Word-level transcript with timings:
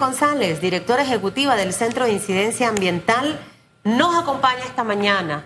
González, 0.00 0.60
directora 0.60 1.04
ejecutiva 1.04 1.54
del 1.54 1.72
Centro 1.72 2.06
de 2.06 2.12
Incidencia 2.12 2.68
Ambiental, 2.68 3.38
nos 3.84 4.20
acompaña 4.20 4.64
esta 4.64 4.82
mañana. 4.82 5.44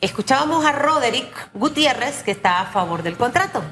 Escuchábamos 0.00 0.64
a 0.64 0.72
Roderick 0.72 1.48
Gutiérrez, 1.54 2.22
que 2.22 2.30
está 2.30 2.60
a 2.60 2.66
favor 2.66 3.02
del 3.02 3.16
contrato. 3.16 3.64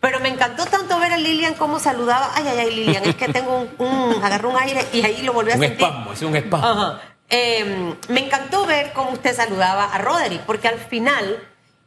Pero 0.00 0.20
me 0.20 0.28
encantó 0.28 0.64
tanto 0.66 0.98
ver 0.98 1.12
a 1.12 1.18
Lilian 1.18 1.54
cómo 1.54 1.78
saludaba. 1.78 2.30
Ay, 2.34 2.44
ay, 2.48 2.58
ay, 2.60 2.74
Lilian, 2.74 3.04
es 3.04 3.16
que 3.16 3.28
tengo 3.28 3.68
un, 3.78 3.86
un 3.86 4.24
agarré 4.24 4.46
un 4.46 4.56
aire 4.56 4.84
y 4.92 5.04
ahí 5.04 5.22
lo 5.22 5.32
volví 5.32 5.52
a 5.52 5.56
un 5.56 5.60
sentir. 5.60 5.86
espasmo, 5.86 6.12
es 6.12 6.22
un 6.22 6.36
espasmo. 6.36 6.66
Ajá. 6.66 7.00
Eh, 7.28 7.94
me 8.08 8.24
encantó 8.24 8.66
ver 8.66 8.92
cómo 8.92 9.10
usted 9.10 9.34
saludaba 9.34 9.84
a 9.84 9.98
Roderick, 9.98 10.42
porque 10.42 10.68
al 10.68 10.78
final, 10.78 11.38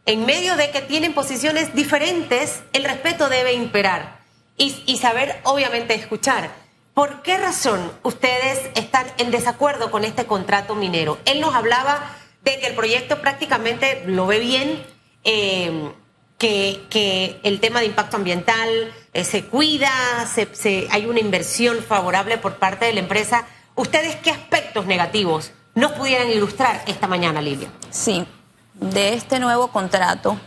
en 0.05 0.25
medio 0.25 0.55
de 0.57 0.71
que 0.71 0.81
tienen 0.81 1.13
posiciones 1.13 1.73
diferentes, 1.75 2.61
el 2.73 2.83
respeto 2.83 3.29
debe 3.29 3.53
imperar 3.53 4.19
y, 4.57 4.83
y 4.85 4.97
saber, 4.97 5.39
obviamente, 5.43 5.93
escuchar. 5.93 6.64
¿Por 6.95 7.21
qué 7.21 7.37
razón 7.37 7.91
ustedes 8.03 8.71
están 8.75 9.05
en 9.17 9.29
desacuerdo 9.29 9.91
con 9.91 10.03
este 10.05 10.25
contrato 10.25 10.73
minero? 10.75 11.19
Él 11.25 11.41
nos 11.41 11.53
hablaba 11.53 11.99
de 12.43 12.57
que 12.59 12.67
el 12.67 12.75
proyecto 12.75 13.19
prácticamente 13.21 14.03
lo 14.07 14.25
ve 14.25 14.39
bien, 14.39 14.81
eh, 15.25 15.91
que, 16.37 16.83
que 16.89 17.39
el 17.43 17.59
tema 17.59 17.81
de 17.81 17.87
impacto 17.87 18.15
ambiental 18.17 18.69
eh, 19.13 19.23
se 19.25 19.45
cuida, 19.45 19.91
se, 20.25 20.87
hay 20.89 21.05
una 21.05 21.19
inversión 21.19 21.83
favorable 21.83 22.37
por 22.37 22.55
parte 22.55 22.85
de 22.85 22.93
la 22.93 23.01
empresa. 23.01 23.45
¿Ustedes 23.75 24.15
qué 24.17 24.31
aspectos 24.31 24.85
negativos 24.85 25.51
nos 25.75 25.91
pudieran 25.93 26.29
ilustrar 26.29 26.81
esta 26.87 27.07
mañana, 27.07 27.41
Lilia? 27.41 27.67
Sí, 27.89 28.25
de 28.73 29.13
este 29.15 29.39
nuevo 29.39 29.67
contrato, 29.67 30.37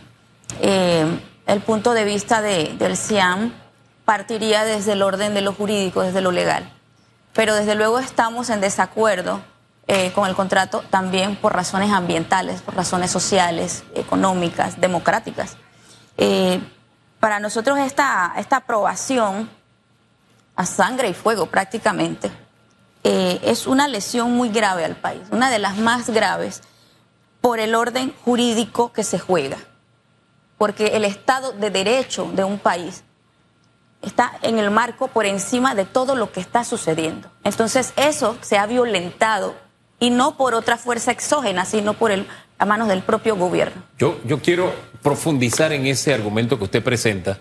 eh, 0.61 1.05
el 1.45 1.61
punto 1.61 1.93
de 1.93 2.05
vista 2.05 2.41
de- 2.41 2.73
del 2.79 2.97
CIAM 2.97 3.53
partiría 4.09 4.63
desde 4.63 4.93
el 4.93 5.03
orden 5.03 5.35
de 5.35 5.41
lo 5.41 5.53
jurídico, 5.53 6.01
desde 6.01 6.21
lo 6.21 6.31
legal. 6.31 6.67
Pero 7.33 7.53
desde 7.53 7.75
luego 7.75 7.99
estamos 7.99 8.49
en 8.49 8.59
desacuerdo 8.59 9.39
eh, 9.85 10.11
con 10.13 10.27
el 10.27 10.33
contrato 10.33 10.83
también 10.89 11.35
por 11.35 11.53
razones 11.53 11.91
ambientales, 11.91 12.63
por 12.63 12.75
razones 12.75 13.11
sociales, 13.11 13.83
económicas, 13.93 14.81
democráticas. 14.81 15.57
Eh, 16.17 16.59
para 17.19 17.39
nosotros 17.39 17.77
esta, 17.77 18.33
esta 18.37 18.55
aprobación 18.55 19.47
a 20.55 20.65
sangre 20.65 21.09
y 21.09 21.13
fuego 21.13 21.45
prácticamente 21.45 22.31
eh, 23.03 23.39
es 23.43 23.67
una 23.67 23.87
lesión 23.87 24.31
muy 24.31 24.49
grave 24.49 24.85
al 24.85 24.95
país, 24.95 25.21
una 25.29 25.51
de 25.51 25.59
las 25.59 25.77
más 25.77 26.09
graves 26.09 26.63
por 27.41 27.59
el 27.59 27.75
orden 27.75 28.11
jurídico 28.25 28.91
que 28.91 29.03
se 29.03 29.19
juega, 29.19 29.59
porque 30.57 30.97
el 30.97 31.05
Estado 31.05 31.51
de 31.51 31.69
Derecho 31.69 32.27
de 32.33 32.43
un 32.43 32.57
país 32.57 33.03
está 34.01 34.33
en 34.41 34.59
el 34.59 34.71
marco 34.71 35.07
por 35.07 35.25
encima 35.25 35.75
de 35.75 35.85
todo 35.85 36.15
lo 36.15 36.31
que 36.31 36.39
está 36.39 36.63
sucediendo. 36.63 37.29
Entonces 37.43 37.93
eso 37.95 38.37
se 38.41 38.57
ha 38.57 38.65
violentado 38.65 39.55
y 39.99 40.09
no 40.09 40.37
por 40.37 40.53
otra 40.53 40.77
fuerza 40.77 41.11
exógena, 41.11 41.65
sino 41.65 41.93
por 41.93 42.11
el, 42.11 42.25
a 42.57 42.65
manos 42.65 42.87
del 42.87 43.01
propio 43.01 43.35
gobierno. 43.35 43.83
Yo, 43.97 44.17
quiero 44.41 44.73
profundizar 45.01 45.73
en 45.73 45.87
ese 45.87 46.13
argumento 46.13 46.57
que 46.57 46.63
usted 46.65 46.83
presenta, 46.83 47.39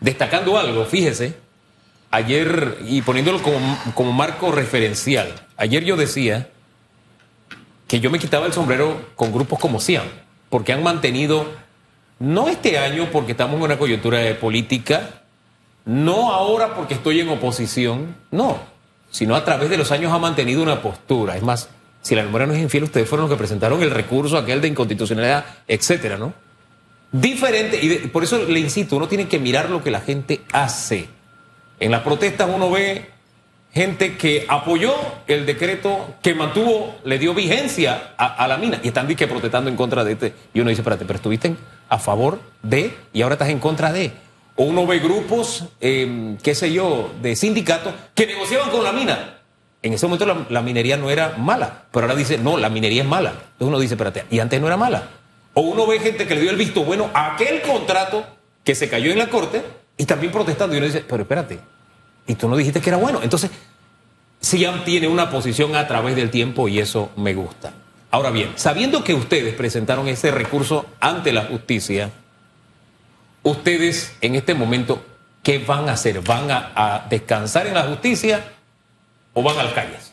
destacando 0.00 0.58
algo, 0.58 0.84
fíjese, 0.84 1.36
ayer, 2.10 2.78
y 2.86 3.02
poniéndolo 3.02 3.42
como, 3.42 3.78
como 3.94 4.12
marco 4.12 4.52
referencial, 4.52 5.32
ayer 5.56 5.84
yo 5.84 5.96
decía 5.96 6.48
que 7.88 8.00
yo 8.00 8.10
me 8.10 8.18
quitaba 8.18 8.46
el 8.46 8.52
sombrero 8.52 9.06
con 9.16 9.32
grupos 9.32 9.58
como 9.58 9.80
CIAM, 9.80 10.06
porque 10.48 10.72
han 10.72 10.82
mantenido, 10.82 11.46
no 12.18 12.48
este 12.48 12.78
año 12.78 13.08
porque 13.12 13.32
estamos 13.32 13.56
en 13.56 13.62
una 13.62 13.78
coyuntura 13.78 14.18
de 14.18 14.34
política, 14.34 15.22
no 15.86 16.32
ahora 16.32 16.74
porque 16.74 16.94
estoy 16.94 17.20
en 17.20 17.28
oposición, 17.30 18.14
no, 18.30 18.58
sino 19.10 19.34
a 19.34 19.44
través 19.44 19.70
de 19.70 19.78
los 19.78 19.90
años 19.92 20.12
ha 20.12 20.18
mantenido 20.18 20.62
una 20.62 20.82
postura. 20.82 21.36
Es 21.36 21.42
más, 21.42 21.70
si 22.02 22.14
la 22.14 22.22
memoria 22.22 22.46
no 22.46 22.52
es 22.52 22.60
infiel, 22.60 22.84
ustedes 22.84 23.08
fueron 23.08 23.28
los 23.28 23.34
que 23.34 23.38
presentaron 23.38 23.82
el 23.82 23.90
recurso 23.90 24.36
aquel 24.36 24.60
de 24.60 24.68
inconstitucionalidad, 24.68 25.46
etcétera, 25.66 26.18
¿no? 26.18 26.34
Diferente, 27.12 27.78
y 27.82 28.08
por 28.08 28.24
eso 28.24 28.44
le 28.44 28.60
insisto, 28.60 28.96
uno 28.96 29.08
tiene 29.08 29.28
que 29.28 29.38
mirar 29.38 29.70
lo 29.70 29.82
que 29.82 29.90
la 29.90 30.00
gente 30.00 30.42
hace. 30.52 31.08
En 31.78 31.92
las 31.92 32.02
protestas 32.02 32.50
uno 32.52 32.70
ve 32.70 33.10
gente 33.72 34.16
que 34.16 34.44
apoyó 34.48 34.92
el 35.26 35.46
decreto 35.46 36.14
que 36.22 36.34
mantuvo, 36.34 36.96
le 37.04 37.18
dio 37.18 37.32
vigencia 37.32 38.14
a, 38.16 38.48
la 38.48 38.56
mina 38.56 38.80
y 38.82 38.88
están 38.88 39.06
que 39.06 39.26
protestando 39.28 39.70
en 39.70 39.76
contra 39.76 40.02
de 40.02 40.12
este. 40.12 40.34
Y 40.52 40.60
uno 40.60 40.70
dice, 40.70 40.80
espérate, 40.80 41.04
pero 41.04 41.18
estuviste 41.18 41.54
a 41.88 41.98
favor 41.98 42.40
de 42.62 42.96
y 43.12 43.22
ahora 43.22 43.34
estás 43.34 43.50
en 43.50 43.60
contra 43.60 43.92
de. 43.92 44.12
O 44.56 44.64
uno 44.64 44.86
ve 44.86 44.98
grupos, 44.98 45.64
eh, 45.80 46.36
qué 46.42 46.54
sé 46.54 46.72
yo, 46.72 47.10
de 47.20 47.36
sindicatos 47.36 47.92
que 48.14 48.26
negociaban 48.26 48.70
con 48.70 48.82
la 48.82 48.92
mina. 48.92 49.40
En 49.82 49.92
ese 49.92 50.06
momento 50.06 50.26
la, 50.26 50.46
la 50.48 50.62
minería 50.62 50.96
no 50.96 51.10
era 51.10 51.36
mala, 51.36 51.84
pero 51.92 52.06
ahora 52.06 52.16
dice, 52.16 52.38
no, 52.38 52.56
la 52.56 52.70
minería 52.70 53.02
es 53.02 53.08
mala. 53.08 53.30
Entonces 53.30 53.68
uno 53.68 53.78
dice, 53.78 53.94
espérate, 53.94 54.24
y 54.30 54.38
antes 54.38 54.60
no 54.60 54.66
era 54.66 54.76
mala. 54.76 55.08
O 55.54 55.60
uno 55.60 55.86
ve 55.86 56.00
gente 56.00 56.26
que 56.26 56.34
le 56.34 56.40
dio 56.40 56.50
el 56.50 56.56
visto 56.56 56.84
bueno 56.84 57.10
a 57.14 57.34
aquel 57.34 57.62
contrato 57.62 58.26
que 58.64 58.74
se 58.74 58.88
cayó 58.88 59.12
en 59.12 59.18
la 59.18 59.28
corte 59.28 59.62
y 59.96 60.04
también 60.04 60.32
protestando. 60.32 60.74
Y 60.74 60.78
uno 60.78 60.86
dice, 60.86 61.04
pero 61.06 61.22
espérate, 61.22 61.60
y 62.26 62.34
tú 62.34 62.48
no 62.48 62.56
dijiste 62.56 62.80
que 62.80 62.90
era 62.90 62.98
bueno. 62.98 63.20
Entonces, 63.22 63.50
Siam 64.40 64.84
tiene 64.84 65.08
una 65.08 65.30
posición 65.30 65.76
a 65.76 65.86
través 65.86 66.16
del 66.16 66.30
tiempo 66.30 66.68
y 66.68 66.78
eso 66.78 67.10
me 67.16 67.34
gusta. 67.34 67.72
Ahora 68.10 68.30
bien, 68.30 68.52
sabiendo 68.56 69.04
que 69.04 69.14
ustedes 69.14 69.54
presentaron 69.54 70.08
ese 70.08 70.30
recurso 70.30 70.86
ante 71.00 71.32
la 71.32 71.44
justicia, 71.44 72.10
ustedes 73.50 74.14
en 74.20 74.34
este 74.34 74.54
momento, 74.54 75.04
¿qué 75.42 75.58
van 75.58 75.88
a 75.88 75.92
hacer? 75.92 76.20
¿Van 76.20 76.50
a, 76.50 77.06
descansar 77.08 77.66
en 77.66 77.74
la 77.74 77.84
justicia 77.84 78.44
o 79.34 79.42
van 79.42 79.58
a 79.58 79.62
las 79.62 79.72
calles? 79.72 80.12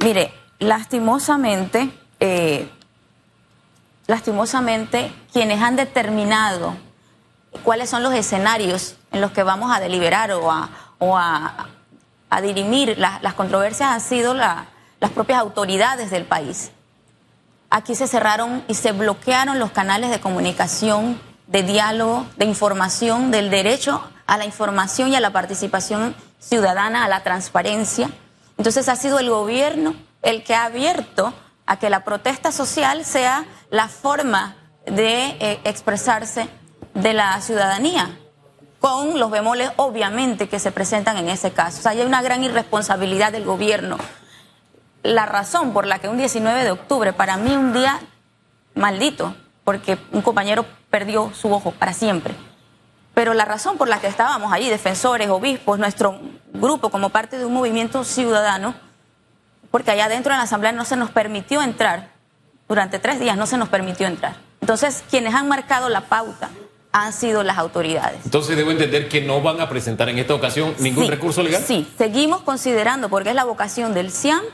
Mire, 0.00 0.32
lastimosamente, 0.58 1.90
eh, 2.20 2.68
lastimosamente, 4.06 5.12
quienes 5.32 5.60
han 5.62 5.76
determinado 5.76 6.76
cuáles 7.62 7.88
son 7.88 8.02
los 8.02 8.12
escenarios 8.14 8.96
en 9.12 9.20
los 9.20 9.30
que 9.30 9.42
vamos 9.42 9.74
a 9.74 9.80
deliberar 9.80 10.30
o 10.32 10.50
a, 10.52 10.68
dirimir 12.42 12.98
la- 12.98 13.20
las 13.22 13.34
controversias 13.34 13.90
han 13.90 14.00
sido 14.00 14.34
la- 14.34 14.66
las 15.00 15.12
propias 15.12 15.38
autoridades 15.38 16.10
del 16.10 16.24
país. 16.24 16.72
Aquí 17.70 17.94
se 17.94 18.08
cerraron 18.08 18.64
y 18.68 18.74
se 18.74 18.90
bloquearon 18.92 19.58
los 19.60 19.70
canales 19.70 20.10
de 20.10 20.20
comunicación, 20.20 21.20
de 21.46 21.62
diálogo, 21.62 22.26
de 22.36 22.44
información, 22.44 23.30
del 23.30 23.50
derecho 23.50 24.02
a 24.26 24.38
la 24.38 24.44
información 24.44 25.10
y 25.10 25.16
a 25.16 25.20
la 25.20 25.30
participación 25.30 26.14
ciudadana, 26.38 27.04
a 27.04 27.08
la 27.08 27.22
transparencia. 27.22 28.10
Entonces 28.56 28.88
ha 28.88 28.96
sido 28.96 29.18
el 29.18 29.30
gobierno 29.30 29.94
el 30.22 30.42
que 30.42 30.54
ha 30.54 30.64
abierto 30.64 31.34
a 31.66 31.78
que 31.78 31.90
la 31.90 32.04
protesta 32.04 32.52
social 32.52 33.04
sea 33.04 33.44
la 33.70 33.88
forma 33.88 34.56
de 34.86 35.36
eh, 35.40 35.60
expresarse 35.64 36.48
de 36.94 37.12
la 37.12 37.40
ciudadanía, 37.40 38.18
con 38.80 39.18
los 39.18 39.30
bemoles 39.30 39.70
obviamente 39.76 40.48
que 40.48 40.58
se 40.58 40.72
presentan 40.72 41.16
en 41.16 41.28
ese 41.28 41.52
caso. 41.52 41.78
O 41.78 41.82
sea, 41.82 41.92
hay 41.92 42.02
una 42.02 42.22
gran 42.22 42.44
irresponsabilidad 42.44 43.32
del 43.32 43.44
gobierno 43.44 43.98
la 45.04 45.26
razón 45.26 45.72
por 45.72 45.86
la 45.86 46.00
que 46.00 46.08
un 46.08 46.16
19 46.16 46.64
de 46.64 46.72
octubre, 46.72 47.12
para 47.12 47.36
mí 47.36 47.54
un 47.54 47.72
día 47.72 48.00
maldito, 48.74 49.36
porque 49.62 49.98
un 50.10 50.22
compañero 50.22 50.66
perdió 50.94 51.32
su 51.34 51.52
ojo 51.52 51.72
para 51.72 51.92
siempre. 51.92 52.36
Pero 53.14 53.34
la 53.34 53.44
razón 53.44 53.76
por 53.78 53.88
la 53.88 53.98
que 53.98 54.06
estábamos 54.06 54.52
allí, 54.52 54.70
defensores, 54.70 55.28
obispos, 55.28 55.76
nuestro 55.76 56.20
grupo 56.52 56.88
como 56.88 57.08
parte 57.08 57.36
de 57.36 57.44
un 57.44 57.52
movimiento 57.52 58.04
ciudadano, 58.04 58.76
porque 59.72 59.90
allá 59.90 60.08
dentro 60.08 60.32
en 60.32 60.38
la 60.38 60.44
Asamblea 60.44 60.70
no 60.70 60.84
se 60.84 60.94
nos 60.94 61.10
permitió 61.10 61.62
entrar, 61.62 62.10
durante 62.68 63.00
tres 63.00 63.18
días 63.18 63.36
no 63.36 63.46
se 63.48 63.56
nos 63.58 63.68
permitió 63.70 64.06
entrar. 64.06 64.36
Entonces, 64.60 65.02
quienes 65.10 65.34
han 65.34 65.48
marcado 65.48 65.88
la 65.88 66.02
pauta 66.02 66.50
han 66.92 67.12
sido 67.12 67.42
las 67.42 67.58
autoridades. 67.58 68.20
Entonces 68.24 68.56
debo 68.56 68.70
entender 68.70 69.08
que 69.08 69.20
no 69.20 69.42
van 69.42 69.60
a 69.60 69.68
presentar 69.68 70.08
en 70.08 70.18
esta 70.20 70.34
ocasión 70.34 70.76
ningún 70.78 71.06
Sí, 71.06 71.10
recurso 71.10 71.42
legal. 71.42 71.64
Sí, 71.66 71.92
seguimos 71.98 72.42
considerando, 72.42 73.08
porque 73.08 73.30
es 73.30 73.34
la 73.34 73.42
vocación 73.42 73.94
del 73.94 74.12
CIAM, 74.12 74.44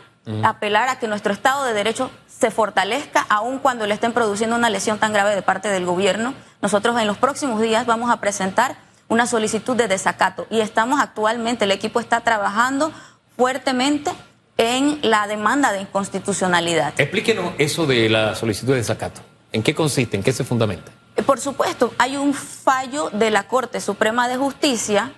apelar 0.42 0.88
a 0.88 0.98
que 0.98 1.06
nuestro 1.06 1.34
Estado 1.34 1.64
de 1.66 1.74
Derecho 1.74 2.10
se 2.40 2.50
fortalezca, 2.50 3.26
aun 3.28 3.58
cuando 3.58 3.86
le 3.86 3.94
estén 3.94 4.12
produciendo 4.12 4.56
una 4.56 4.70
lesión 4.70 4.98
tan 4.98 5.12
grave 5.12 5.34
de 5.34 5.42
parte 5.42 5.68
del 5.68 5.84
gobierno. 5.84 6.32
Nosotros 6.62 6.98
en 6.98 7.06
los 7.06 7.18
próximos 7.18 7.60
días 7.60 7.84
vamos 7.84 8.10
a 8.10 8.18
presentar 8.18 8.76
una 9.08 9.26
solicitud 9.26 9.76
de 9.76 9.88
desacato 9.88 10.46
y 10.50 10.60
estamos 10.60 11.00
actualmente, 11.00 11.64
el 11.66 11.70
equipo 11.72 12.00
está 12.00 12.20
trabajando 12.20 12.92
fuertemente 13.36 14.10
en 14.56 15.00
la 15.02 15.26
demanda 15.26 15.72
de 15.72 15.82
inconstitucionalidad. 15.82 16.94
Explíquenos 16.98 17.52
eso 17.58 17.86
de 17.86 18.08
la 18.08 18.34
solicitud 18.34 18.72
de 18.72 18.78
desacato. 18.78 19.20
¿En 19.52 19.62
qué 19.62 19.74
consiste? 19.74 20.16
¿En 20.16 20.22
qué 20.22 20.32
se 20.32 20.44
fundamenta? 20.44 20.92
Eh, 21.16 21.22
Por 21.22 21.40
supuesto, 21.40 21.92
hay 21.98 22.16
un 22.16 22.32
fallo 22.32 23.10
de 23.10 23.30
la 23.30 23.48
Corte 23.48 23.80
Suprema 23.80 24.28
de 24.28 24.36
Justicia 24.36 25.12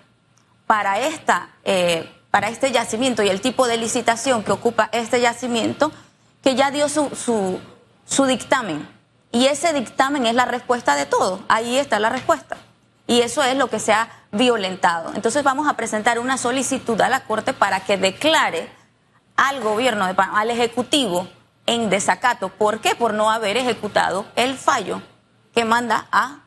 para, 0.66 0.98
esta, 1.00 1.50
eh, 1.64 2.10
para 2.30 2.48
este 2.48 2.72
yacimiento 2.72 3.22
y 3.22 3.28
el 3.28 3.40
tipo 3.40 3.68
de 3.68 3.76
licitación 3.76 4.42
que 4.42 4.52
ocupa 4.52 4.88
este 4.92 5.20
yacimiento, 5.20 5.92
que 6.42 6.54
ya 6.54 6.70
dio 6.70 6.88
su, 6.88 7.10
su, 7.10 7.60
su 8.04 8.26
dictamen. 8.26 8.88
Y 9.30 9.46
ese 9.46 9.72
dictamen 9.72 10.26
es 10.26 10.34
la 10.34 10.44
respuesta 10.44 10.94
de 10.94 11.06
todo. 11.06 11.40
Ahí 11.48 11.78
está 11.78 11.98
la 11.98 12.10
respuesta. 12.10 12.56
Y 13.06 13.20
eso 13.20 13.42
es 13.42 13.56
lo 13.56 13.68
que 13.68 13.78
se 13.78 13.92
ha 13.92 14.08
violentado. 14.30 15.12
Entonces 15.14 15.42
vamos 15.42 15.68
a 15.68 15.74
presentar 15.74 16.18
una 16.18 16.38
solicitud 16.38 17.00
a 17.00 17.08
la 17.08 17.24
Corte 17.24 17.52
para 17.52 17.80
que 17.80 17.96
declare 17.96 18.70
al 19.36 19.60
gobierno 19.60 20.06
de 20.06 20.14
Panamá, 20.14 20.40
al 20.40 20.50
Ejecutivo, 20.50 21.28
en 21.66 21.90
desacato. 21.90 22.48
¿Por 22.48 22.80
qué? 22.80 22.94
Por 22.94 23.14
no 23.14 23.30
haber 23.30 23.56
ejecutado 23.56 24.26
el 24.36 24.56
fallo 24.56 25.02
que 25.54 25.64
manda 25.64 26.06
a 26.10 26.41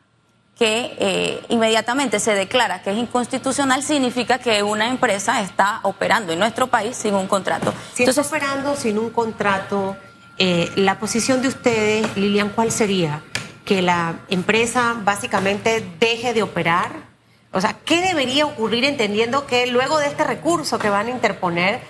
que 0.58 0.96
eh, 1.00 1.46
inmediatamente 1.50 2.20
se 2.20 2.34
declara 2.34 2.82
que 2.82 2.92
es 2.92 2.98
inconstitucional, 2.98 3.84
significa 3.84 4.40
que 4.40 4.64
una 4.64 4.88
empresa 4.88 5.42
está 5.42 5.82
operando 5.84 6.32
en 6.32 6.40
nuestro 6.40 6.68
país 6.68 6.96
sin 6.96 7.14
un 7.14 7.28
contrato. 7.28 7.74
Si 7.94 8.04
está 8.04 8.22
operando 8.22 8.76
sin 8.76 8.98
un 8.98 9.10
contrato, 9.10 9.98
eh, 10.38 10.72
la 10.76 10.98
posición 10.98 11.42
de 11.42 11.50
ustedes, 11.50 12.16
Lilian, 12.16 12.50
¿cuál 12.50 12.72
sería? 12.72 13.22
Que 13.66 13.82
la 13.82 14.20
empresa 14.30 14.96
básicamente 15.04 15.86
deje 16.00 16.34
de 16.34 16.44
operar. 16.44 16.92
O 17.52 17.60
sea, 17.60 17.78
¿qué 17.86 18.02
debería 18.02 18.46
ocurrir 18.46 18.86
entendiendo 18.86 19.46
que 19.48 19.68
luego 19.68 19.98
de 19.98 20.08
este 20.08 20.24
recurso 20.24 20.80
que 20.80 20.90
van 20.90 21.08
a 21.08 21.10
interponer, 21.10 21.82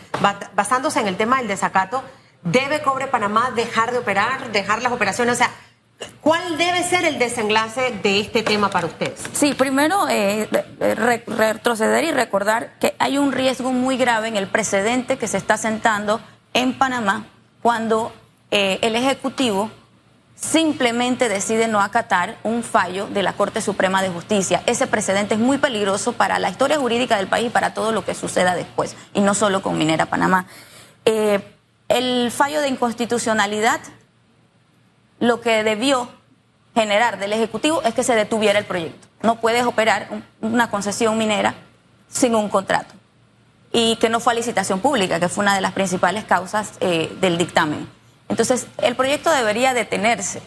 basándose 0.55 0.99
en 0.99 1.07
el 1.07 1.17
tema 1.17 1.37
del 1.37 1.47
desacato, 1.47 2.03
debe 2.43 2.81
Cobre 2.81 3.07
Panamá 3.07 3.51
dejar 3.55 3.91
de 3.91 3.99
operar, 3.99 4.51
dejar 4.51 4.81
las 4.83 4.91
operaciones? 4.91 5.35
O 5.35 5.37
sea, 5.37 5.51
¿Cuál 6.21 6.57
debe 6.57 6.83
ser 6.83 7.05
el 7.05 7.19
desenlace 7.19 7.99
de 8.03 8.19
este 8.19 8.41
tema 8.41 8.69
para 8.69 8.87
ustedes? 8.87 9.21
Sí, 9.33 9.53
primero 9.53 10.07
eh, 10.09 10.49
retroceder 10.79 12.03
y 12.03 12.11
recordar 12.11 12.73
que 12.79 12.95
hay 12.99 13.17
un 13.17 13.31
riesgo 13.31 13.71
muy 13.71 13.95
grave 13.95 14.27
en 14.27 14.35
el 14.35 14.47
precedente 14.47 15.17
que 15.17 15.27
se 15.27 15.37
está 15.37 15.57
sentando 15.57 16.19
en 16.53 16.77
Panamá 16.77 17.27
cuando 17.61 18.11
eh, 18.51 18.79
el 18.81 18.95
Ejecutivo 18.95 19.71
simplemente 20.35 21.29
decide 21.29 21.67
no 21.67 21.79
acatar 21.79 22.37
un 22.43 22.63
fallo 22.63 23.07
de 23.07 23.23
la 23.23 23.33
Corte 23.33 23.61
Suprema 23.61 24.01
de 24.01 24.09
Justicia. 24.09 24.63
Ese 24.65 24.87
precedente 24.87 25.35
es 25.35 25.39
muy 25.39 25.57
peligroso 25.57 26.13
para 26.13 26.39
la 26.39 26.49
historia 26.49 26.77
jurídica 26.77 27.17
del 27.17 27.27
país 27.27 27.47
y 27.47 27.49
para 27.49 27.73
todo 27.73 27.91
lo 27.91 28.03
que 28.03 28.13
suceda 28.13 28.53
después, 28.55 28.95
y 29.13 29.21
no 29.21 29.33
solo 29.33 29.61
con 29.61 29.77
Minera 29.77 30.07
Panamá. 30.07 30.47
Eh, 31.05 31.39
el 31.87 32.31
fallo 32.31 32.61
de 32.61 32.67
inconstitucionalidad 32.67 33.79
lo 35.19 35.41
que 35.41 35.63
debió 35.63 36.09
generar 36.73 37.17
del 37.19 37.33
Ejecutivo 37.33 37.81
es 37.83 37.93
que 37.93 38.03
se 38.03 38.15
detuviera 38.15 38.59
el 38.59 38.65
proyecto. 38.65 39.07
No 39.21 39.39
puedes 39.39 39.63
operar 39.63 40.09
una 40.41 40.69
concesión 40.69 41.17
minera 41.17 41.55
sin 42.09 42.35
un 42.35 42.49
contrato. 42.49 42.93
Y 43.71 43.95
que 43.97 44.09
no 44.09 44.19
fue 44.19 44.33
a 44.33 44.35
licitación 44.35 44.79
pública, 44.79 45.19
que 45.19 45.29
fue 45.29 45.43
una 45.43 45.55
de 45.55 45.61
las 45.61 45.73
principales 45.73 46.23
causas 46.25 46.73
eh, 46.79 47.15
del 47.19 47.37
dictamen. 47.37 47.87
Entonces, 48.29 48.67
el 48.77 48.95
proyecto 48.95 49.31
debería 49.31 49.73
detenerse. 49.73 50.41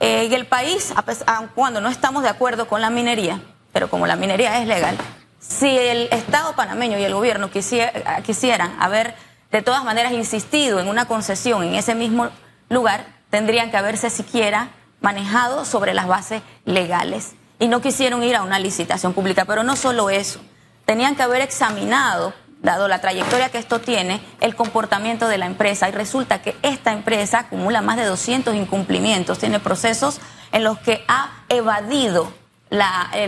Eh, 0.00 0.28
y 0.30 0.34
el 0.34 0.46
país, 0.46 0.92
aun 1.26 1.48
cuando 1.54 1.80
no 1.80 1.88
estamos 1.88 2.22
de 2.22 2.28
acuerdo 2.28 2.66
con 2.66 2.80
la 2.80 2.90
minería, 2.90 3.40
pero 3.72 3.90
como 3.90 4.06
la 4.06 4.16
minería 4.16 4.60
es 4.60 4.66
legal, 4.66 4.96
si 5.38 5.68
el 5.68 6.08
Estado 6.10 6.54
panameño 6.54 6.98
y 6.98 7.04
el 7.04 7.14
gobierno 7.14 7.50
quisieran 7.50 8.76
haber 8.80 9.14
de 9.50 9.62
todas 9.62 9.84
maneras 9.84 10.12
insistido 10.12 10.80
en 10.80 10.88
una 10.88 11.06
concesión 11.06 11.62
en 11.64 11.74
ese 11.74 11.94
mismo 11.94 12.30
lugar 12.70 13.04
tendrían 13.28 13.70
que 13.70 13.76
haberse 13.76 14.08
siquiera 14.08 14.70
manejado 15.02 15.66
sobre 15.66 15.92
las 15.92 16.06
bases 16.06 16.42
legales 16.64 17.32
y 17.58 17.68
no 17.68 17.82
quisieron 17.82 18.22
ir 18.22 18.36
a 18.36 18.42
una 18.42 18.58
licitación 18.58 19.12
pública. 19.12 19.44
Pero 19.44 19.62
no 19.62 19.76
solo 19.76 20.08
eso, 20.08 20.40
tenían 20.86 21.16
que 21.16 21.22
haber 21.22 21.42
examinado, 21.42 22.32
dado 22.62 22.88
la 22.88 23.00
trayectoria 23.00 23.50
que 23.50 23.58
esto 23.58 23.80
tiene, 23.80 24.20
el 24.40 24.54
comportamiento 24.54 25.28
de 25.28 25.38
la 25.38 25.46
empresa 25.46 25.88
y 25.88 25.92
resulta 25.92 26.42
que 26.42 26.56
esta 26.62 26.92
empresa 26.92 27.40
acumula 27.40 27.82
más 27.82 27.96
de 27.96 28.04
200 28.06 28.54
incumplimientos, 28.54 29.38
tiene 29.38 29.60
procesos 29.60 30.20
en 30.52 30.64
los 30.64 30.78
que 30.78 31.04
ha 31.08 31.44
evadido 31.48 32.32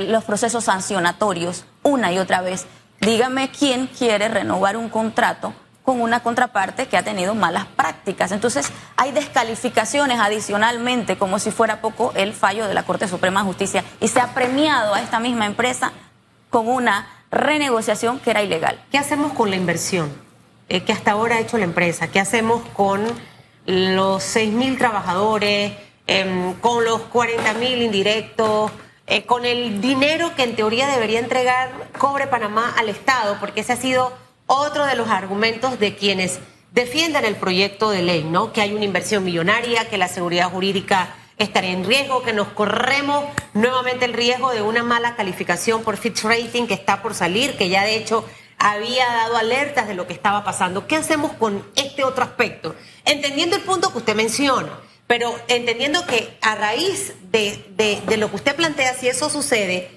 los 0.08 0.24
procesos 0.24 0.64
sancionatorios 0.64 1.64
una 1.82 2.12
y 2.12 2.18
otra 2.18 2.42
vez. 2.42 2.66
Dígame 3.00 3.50
quién 3.50 3.88
quiere 3.88 4.28
renovar 4.28 4.76
un 4.76 4.88
contrato 4.88 5.52
con 5.84 6.00
una 6.00 6.20
contraparte 6.20 6.86
que 6.86 6.96
ha 6.96 7.02
tenido 7.02 7.34
malas 7.34 7.66
prácticas. 7.66 8.32
Entonces, 8.32 8.70
hay 8.96 9.12
descalificaciones 9.12 10.20
adicionalmente, 10.20 11.18
como 11.18 11.38
si 11.38 11.50
fuera 11.50 11.80
poco 11.80 12.12
el 12.14 12.32
fallo 12.32 12.68
de 12.68 12.74
la 12.74 12.84
Corte 12.84 13.08
Suprema 13.08 13.40
de 13.40 13.46
Justicia, 13.46 13.84
y 14.00 14.08
se 14.08 14.20
ha 14.20 14.34
premiado 14.34 14.94
a 14.94 15.00
esta 15.00 15.18
misma 15.18 15.46
empresa 15.46 15.92
con 16.50 16.68
una 16.68 17.06
renegociación 17.30 18.20
que 18.20 18.30
era 18.30 18.42
ilegal. 18.42 18.80
¿Qué 18.90 18.98
hacemos 18.98 19.32
con 19.32 19.50
la 19.50 19.56
inversión 19.56 20.12
eh, 20.68 20.82
que 20.82 20.92
hasta 20.92 21.12
ahora 21.12 21.36
ha 21.36 21.40
hecho 21.40 21.58
la 21.58 21.64
empresa? 21.64 22.08
¿Qué 22.08 22.20
hacemos 22.20 22.62
con 22.74 23.02
los 23.66 24.22
6.000 24.22 24.78
trabajadores, 24.78 25.72
em, 26.06 26.54
con 26.54 26.84
los 26.84 27.00
40.000 27.10 27.82
indirectos? 27.82 28.70
Eh, 29.08 29.26
con 29.26 29.44
el 29.44 29.80
dinero 29.80 30.34
que 30.36 30.44
en 30.44 30.54
teoría 30.54 30.86
debería 30.86 31.18
entregar 31.18 31.72
Cobre 31.98 32.28
Panamá 32.28 32.72
al 32.78 32.88
Estado, 32.88 33.36
porque 33.40 33.62
ese 33.62 33.72
ha 33.72 33.76
sido 33.76 34.12
otro 34.52 34.86
de 34.86 34.96
los 34.96 35.08
argumentos 35.08 35.78
de 35.78 35.96
quienes 35.96 36.38
defienden 36.72 37.24
el 37.24 37.36
proyecto 37.36 37.90
de 37.90 38.02
ley, 38.02 38.24
¿no? 38.24 38.52
Que 38.52 38.60
hay 38.60 38.74
una 38.74 38.84
inversión 38.84 39.24
millonaria, 39.24 39.88
que 39.88 39.98
la 39.98 40.08
seguridad 40.08 40.50
jurídica 40.50 41.14
estaría 41.38 41.70
en 41.70 41.84
riesgo, 41.84 42.22
que 42.22 42.32
nos 42.32 42.48
corremos 42.48 43.24
nuevamente 43.54 44.04
el 44.04 44.12
riesgo 44.12 44.50
de 44.52 44.62
una 44.62 44.82
mala 44.82 45.16
calificación 45.16 45.82
por 45.82 45.96
Fitch 45.96 46.22
Rating 46.22 46.66
que 46.66 46.74
está 46.74 47.02
por 47.02 47.14
salir, 47.14 47.56
que 47.56 47.68
ya 47.68 47.84
de 47.84 47.96
hecho 47.96 48.24
había 48.58 49.06
dado 49.06 49.36
alertas 49.36 49.88
de 49.88 49.94
lo 49.94 50.06
que 50.06 50.12
estaba 50.12 50.44
pasando. 50.44 50.86
¿Qué 50.86 50.96
hacemos 50.96 51.32
con 51.32 51.66
este 51.74 52.04
otro 52.04 52.22
aspecto? 52.22 52.74
Entendiendo 53.04 53.56
el 53.56 53.62
punto 53.62 53.90
que 53.90 53.98
usted 53.98 54.14
menciona, 54.14 54.78
pero 55.06 55.34
entendiendo 55.48 56.06
que 56.06 56.36
a 56.42 56.54
raíz 56.54 57.14
de, 57.30 58.02
de 58.06 58.16
lo 58.18 58.28
que 58.28 58.36
usted 58.36 58.54
plantea, 58.54 58.94
si 58.94 59.08
eso 59.08 59.28
sucede, 59.30 59.90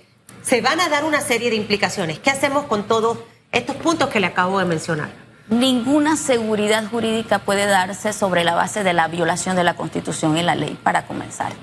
se 0.43 0.61
van 0.61 0.79
a 0.79 0.89
dar 0.89 1.03
una 1.03 1.21
serie 1.21 1.49
de 1.49 1.55
implicaciones. 1.57 2.19
¿Qué 2.19 2.29
hacemos 2.29 2.65
con 2.65 2.87
todo 2.87 3.34
estos 3.55 3.77
puntos 3.77 4.09
que 4.09 4.19
le 4.19 4.27
acabo 4.27 4.59
de 4.59 4.65
mencionar. 4.65 5.09
Ninguna 5.47 6.17
seguridad 6.17 6.83
jurídica 6.89 7.39
puede 7.39 7.65
darse 7.65 8.11
sobre 8.11 8.43
la 8.43 8.53
base 8.53 8.83
de 8.83 8.91
la 8.91 9.07
violación 9.07 9.55
de 9.55 9.63
la 9.63 9.75
Constitución 9.75 10.37
y 10.37 10.43
la 10.43 10.55
ley, 10.55 10.77
para 10.83 11.07
comenzar. 11.07 11.53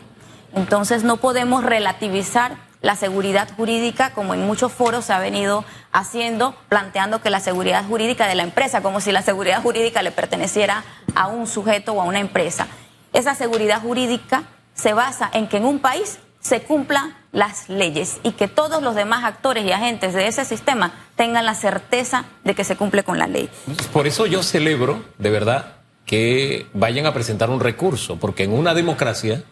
Entonces 0.55 1.05
no 1.05 1.19
podemos 1.19 1.63
relativizar 1.65 2.57
la 2.81 2.97
seguridad 2.97 3.49
jurídica 3.55 4.11
como 4.15 4.33
en 4.33 4.47
muchos 4.47 4.73
foros 4.73 5.05
se 5.05 5.13
ha 5.13 5.19
venido 5.19 5.67
haciendo, 5.93 6.57
planteando 6.71 7.21
que 7.21 7.29
la 7.29 7.41
seguridad 7.41 7.85
jurídica 7.87 8.27
de 8.27 8.37
la 8.37 8.43
empresa, 8.43 8.81
como 8.81 9.01
si 9.01 9.13
la 9.13 9.21
seguridad 9.21 9.63
jurídica 9.63 10.03
le 10.03 10.13
perteneciera 10.13 10.85
a 11.15 11.27
un 11.27 11.47
sujeto 11.47 11.93
o 11.93 12.01
a 12.01 12.05
una 12.05 12.21
empresa. 12.21 12.69
Esa 13.13 13.35
seguridad 13.35 13.83
jurídica 13.83 14.45
se 14.73 14.95
basa 14.95 15.29
en 15.35 15.47
que 15.47 15.59
en 15.59 15.67
un 15.67 15.79
país 15.79 16.19
se 16.41 16.63
cumplan 16.63 17.22
las 17.33 17.69
leyes 17.69 18.21
y 18.23 18.33
que 18.33 18.47
todos 18.47 18.83
los 18.83 18.95
demás 18.95 19.25
actores 19.25 19.65
y 19.65 19.73
agentes 19.73 20.13
de 20.13 20.27
ese 20.27 20.45
sistema 20.45 20.93
tengan 21.17 21.47
la 21.47 21.55
certeza 21.55 22.27
de 22.45 22.55
que 22.55 22.63
se 22.63 22.77
cumple 22.77 23.03
con 23.03 23.19
la 23.19 23.27
ley. 23.27 23.49
Por 23.93 24.07
eso 24.07 24.27
yo 24.27 24.43
celebro, 24.43 25.03
de 25.19 25.31
verdad, 25.31 25.77
que 26.05 26.67
vayan 26.75 27.07
a 27.07 27.15
presentar 27.15 27.51
un 27.51 27.61
recurso, 27.61 28.17
porque 28.19 28.45
en 28.45 28.53
una 28.53 28.75
democracia, 28.75 29.43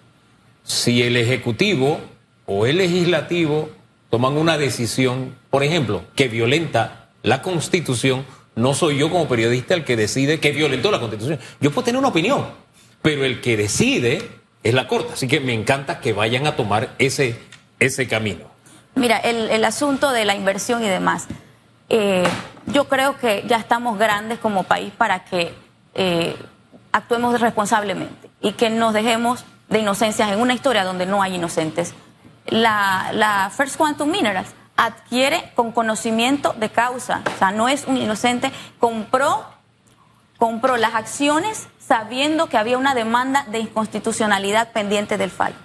si 0.62 1.02
el 1.02 1.16
Ejecutivo 1.16 2.00
o 2.46 2.66
el 2.66 2.78
Legislativo 2.78 3.70
toman 4.10 4.36
una 4.36 4.58
decisión, 4.58 5.36
por 5.48 5.62
ejemplo, 5.62 6.04
que 6.14 6.28
violenta 6.28 7.08
la 7.22 7.40
Constitución, 7.42 8.26
no 8.56 8.74
soy 8.74 8.98
yo 8.98 9.08
como 9.08 9.28
periodista 9.28 9.74
el 9.74 9.84
que 9.84 9.96
decide 9.96 10.40
que 10.40 10.50
violentó 10.50 10.90
la 10.90 11.00
Constitución. 11.00 11.38
Yo 11.60 11.70
puedo 11.70 11.84
tener 11.84 11.98
una 11.98 12.08
opinión, 12.08 12.46
pero 13.00 13.24
el 13.24 13.40
que 13.40 13.56
decide 13.56 14.28
es 14.62 14.74
la 14.74 14.88
Corte. 14.88 15.14
Así 15.14 15.28
que 15.28 15.40
me 15.40 15.54
encanta 15.54 16.00
que 16.00 16.12
vayan 16.12 16.46
a 16.46 16.56
tomar 16.56 16.94
ese, 16.98 17.38
ese 17.80 18.06
camino. 18.06 18.44
Mira, 18.94 19.16
el, 19.18 19.64
asunto 19.64 20.10
de 20.10 20.24
la 20.24 20.34
inversión 20.34 20.84
y 20.84 20.88
demás, 20.88 21.26
eh, 21.88 22.24
yo 22.66 22.88
creo 22.88 23.16
que 23.16 23.44
ya 23.46 23.56
estamos 23.56 23.98
grandes 23.98 24.38
como 24.38 24.64
país 24.64 24.92
para 24.96 25.24
que 25.24 25.54
eh, 25.94 26.36
actuemos 26.92 27.40
responsablemente 27.40 28.30
y 28.40 28.52
que 28.52 28.70
nos 28.70 28.92
dejemos 28.92 29.44
de 29.68 29.78
inocencias 29.78 30.30
en 30.30 30.40
una 30.40 30.54
historia 30.54 30.84
donde 30.84 31.06
no 31.06 31.22
hay 31.22 31.36
inocentes. 31.36 31.94
La, 32.46 33.10
la 33.12 33.50
First 33.56 33.76
Quantum 33.76 34.10
Minerals 34.10 34.48
adquiere 34.76 35.52
con 35.54 35.72
conocimiento 35.72 36.54
de 36.58 36.70
causa, 36.70 37.22
o 37.34 37.38
sea, 37.38 37.50
no 37.50 37.68
es 37.68 37.84
un 37.86 37.96
inocente, 37.96 38.50
compró, 38.78 39.44
compró 40.38 40.76
las 40.76 40.94
acciones 40.94 41.68
sabiendo 41.78 42.48
que 42.48 42.56
había 42.56 42.78
una 42.78 42.94
demanda 42.94 43.44
de 43.50 43.58
inconstitucionalidad 43.60 44.72
pendiente 44.72 45.18
del 45.18 45.30
fallo. 45.30 45.56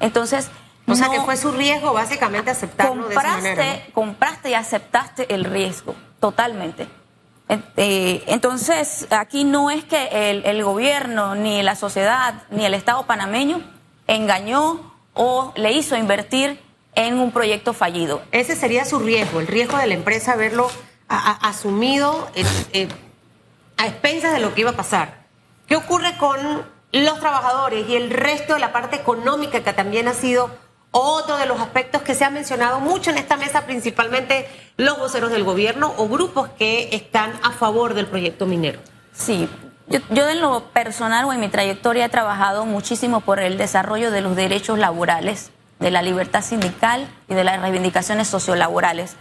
Entonces, 0.00 0.50
o 0.90 0.94
sea 0.94 1.08
que 1.10 1.20
fue 1.20 1.36
su 1.36 1.52
riesgo 1.52 1.92
básicamente 1.92 2.50
aceptarlo 2.50 3.04
compraste, 3.04 3.30
de 3.42 3.50
esa 3.52 3.62
manera, 3.62 3.86
Compraste 3.92 4.50
y 4.50 4.54
aceptaste 4.54 5.34
el 5.34 5.44
riesgo, 5.44 5.94
totalmente. 6.18 6.88
Eh, 7.76 8.22
entonces, 8.28 9.08
aquí 9.10 9.42
no 9.42 9.70
es 9.70 9.84
que 9.84 10.30
el, 10.30 10.44
el, 10.44 10.62
gobierno, 10.62 11.34
ni 11.34 11.62
la 11.64 11.74
sociedad, 11.74 12.44
ni 12.50 12.64
el 12.64 12.74
Estado 12.74 13.06
panameño 13.06 13.60
engañó 14.06 14.92
o 15.14 15.52
le 15.56 15.72
hizo 15.72 15.96
invertir 15.96 16.60
en 16.94 17.18
un 17.18 17.32
proyecto 17.32 17.72
fallido. 17.72 18.22
Ese 18.32 18.56
sería 18.56 18.84
su 18.84 18.98
riesgo, 18.98 19.40
el 19.40 19.46
riesgo 19.46 19.76
de 19.78 19.86
la 19.86 19.94
empresa 19.94 20.32
haberlo 20.32 20.70
asumido 21.08 22.30
eh, 22.34 22.88
a 23.76 23.86
expensas 23.86 24.32
de 24.32 24.40
lo 24.40 24.54
que 24.54 24.60
iba 24.60 24.70
a 24.70 24.76
pasar. 24.76 25.26
¿Qué 25.66 25.76
ocurre 25.76 26.16
con 26.18 26.38
los 26.92 27.20
trabajadores 27.20 27.88
y 27.88 27.96
el 27.96 28.10
resto 28.10 28.54
de 28.54 28.60
la 28.60 28.72
parte 28.72 28.96
económica 28.96 29.62
que 29.62 29.72
también 29.72 30.08
ha 30.08 30.14
sido 30.14 30.50
Otro 30.92 31.36
de 31.36 31.46
los 31.46 31.60
aspectos 31.60 32.02
que 32.02 32.14
se 32.14 32.24
ha 32.24 32.30
mencionado 32.30 32.80
mucho 32.80 33.10
en 33.10 33.18
esta 33.18 33.36
mesa, 33.36 33.64
principalmente 33.64 34.48
los 34.76 34.98
voceros 34.98 35.30
del 35.30 35.44
gobierno 35.44 35.94
o 35.96 36.08
grupos 36.08 36.48
que 36.58 36.88
están 36.92 37.32
a 37.42 37.52
favor 37.52 37.94
del 37.94 38.06
proyecto 38.06 38.46
minero. 38.46 38.80
Sí, 39.12 39.48
yo, 39.86 40.00
yo 40.10 40.28
en 40.28 40.40
lo 40.40 40.64
personal 40.72 41.24
o 41.26 41.32
en 41.32 41.40
mi 41.40 41.48
trayectoria 41.48 42.06
he 42.06 42.08
trabajado 42.08 42.66
muchísimo 42.66 43.20
por 43.20 43.38
el 43.38 43.56
desarrollo 43.56 44.10
de 44.10 44.20
los 44.20 44.34
derechos 44.34 44.78
laborales, 44.78 45.50
de 45.78 45.92
la 45.92 46.02
libertad 46.02 46.42
sindical 46.42 47.08
y 47.28 47.34
de 47.34 47.44
las 47.44 47.60
reivindicaciones 47.60 48.26
sociolaborales. 48.26 49.16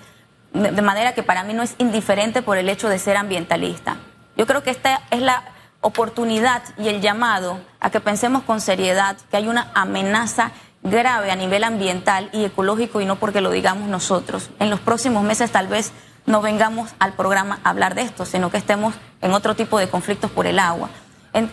De 0.53 0.81
manera 0.81 1.13
que 1.13 1.21
para 1.21 1.43
mí 1.43 1.53
no 1.53 1.61
es 1.61 1.75
indiferente 1.77 2.41
por 2.41 2.57
el 2.57 2.69
hecho 2.69 2.89
de 2.89 2.97
ser 2.97 3.15
ambientalista. 3.17 3.97
Yo 4.35 4.47
creo 4.47 4.63
que 4.63 4.71
esta 4.71 5.01
es 5.11 5.21
la 5.21 5.43
oportunidad 5.81 6.63
y 6.77 6.87
el 6.87 7.01
llamado 7.01 7.59
a 7.79 7.89
que 7.91 7.99
pensemos 7.99 8.43
con 8.43 8.59
seriedad 8.59 9.17
que 9.29 9.37
hay 9.37 9.47
una 9.47 9.71
amenaza 9.75 10.51
grave 10.83 11.31
a 11.31 11.35
nivel 11.35 11.63
ambiental 11.63 12.29
y 12.31 12.45
ecológico 12.45 13.01
y 13.01 13.05
no 13.05 13.17
porque 13.17 13.41
lo 13.41 13.51
digamos 13.51 13.89
nosotros. 13.89 14.49
En 14.59 14.69
los 14.69 14.79
próximos 14.79 15.23
meses 15.23 15.51
tal 15.51 15.67
vez 15.67 15.91
no 16.25 16.41
vengamos 16.41 16.91
al 16.99 17.13
programa 17.13 17.59
a 17.63 17.71
hablar 17.71 17.95
de 17.95 18.03
esto, 18.03 18.25
sino 18.25 18.51
que 18.51 18.57
estemos 18.57 18.95
en 19.21 19.33
otro 19.33 19.55
tipo 19.55 19.79
de 19.79 19.89
conflictos 19.89 20.31
por 20.31 20.45
el 20.45 20.59
agua. 20.59 20.89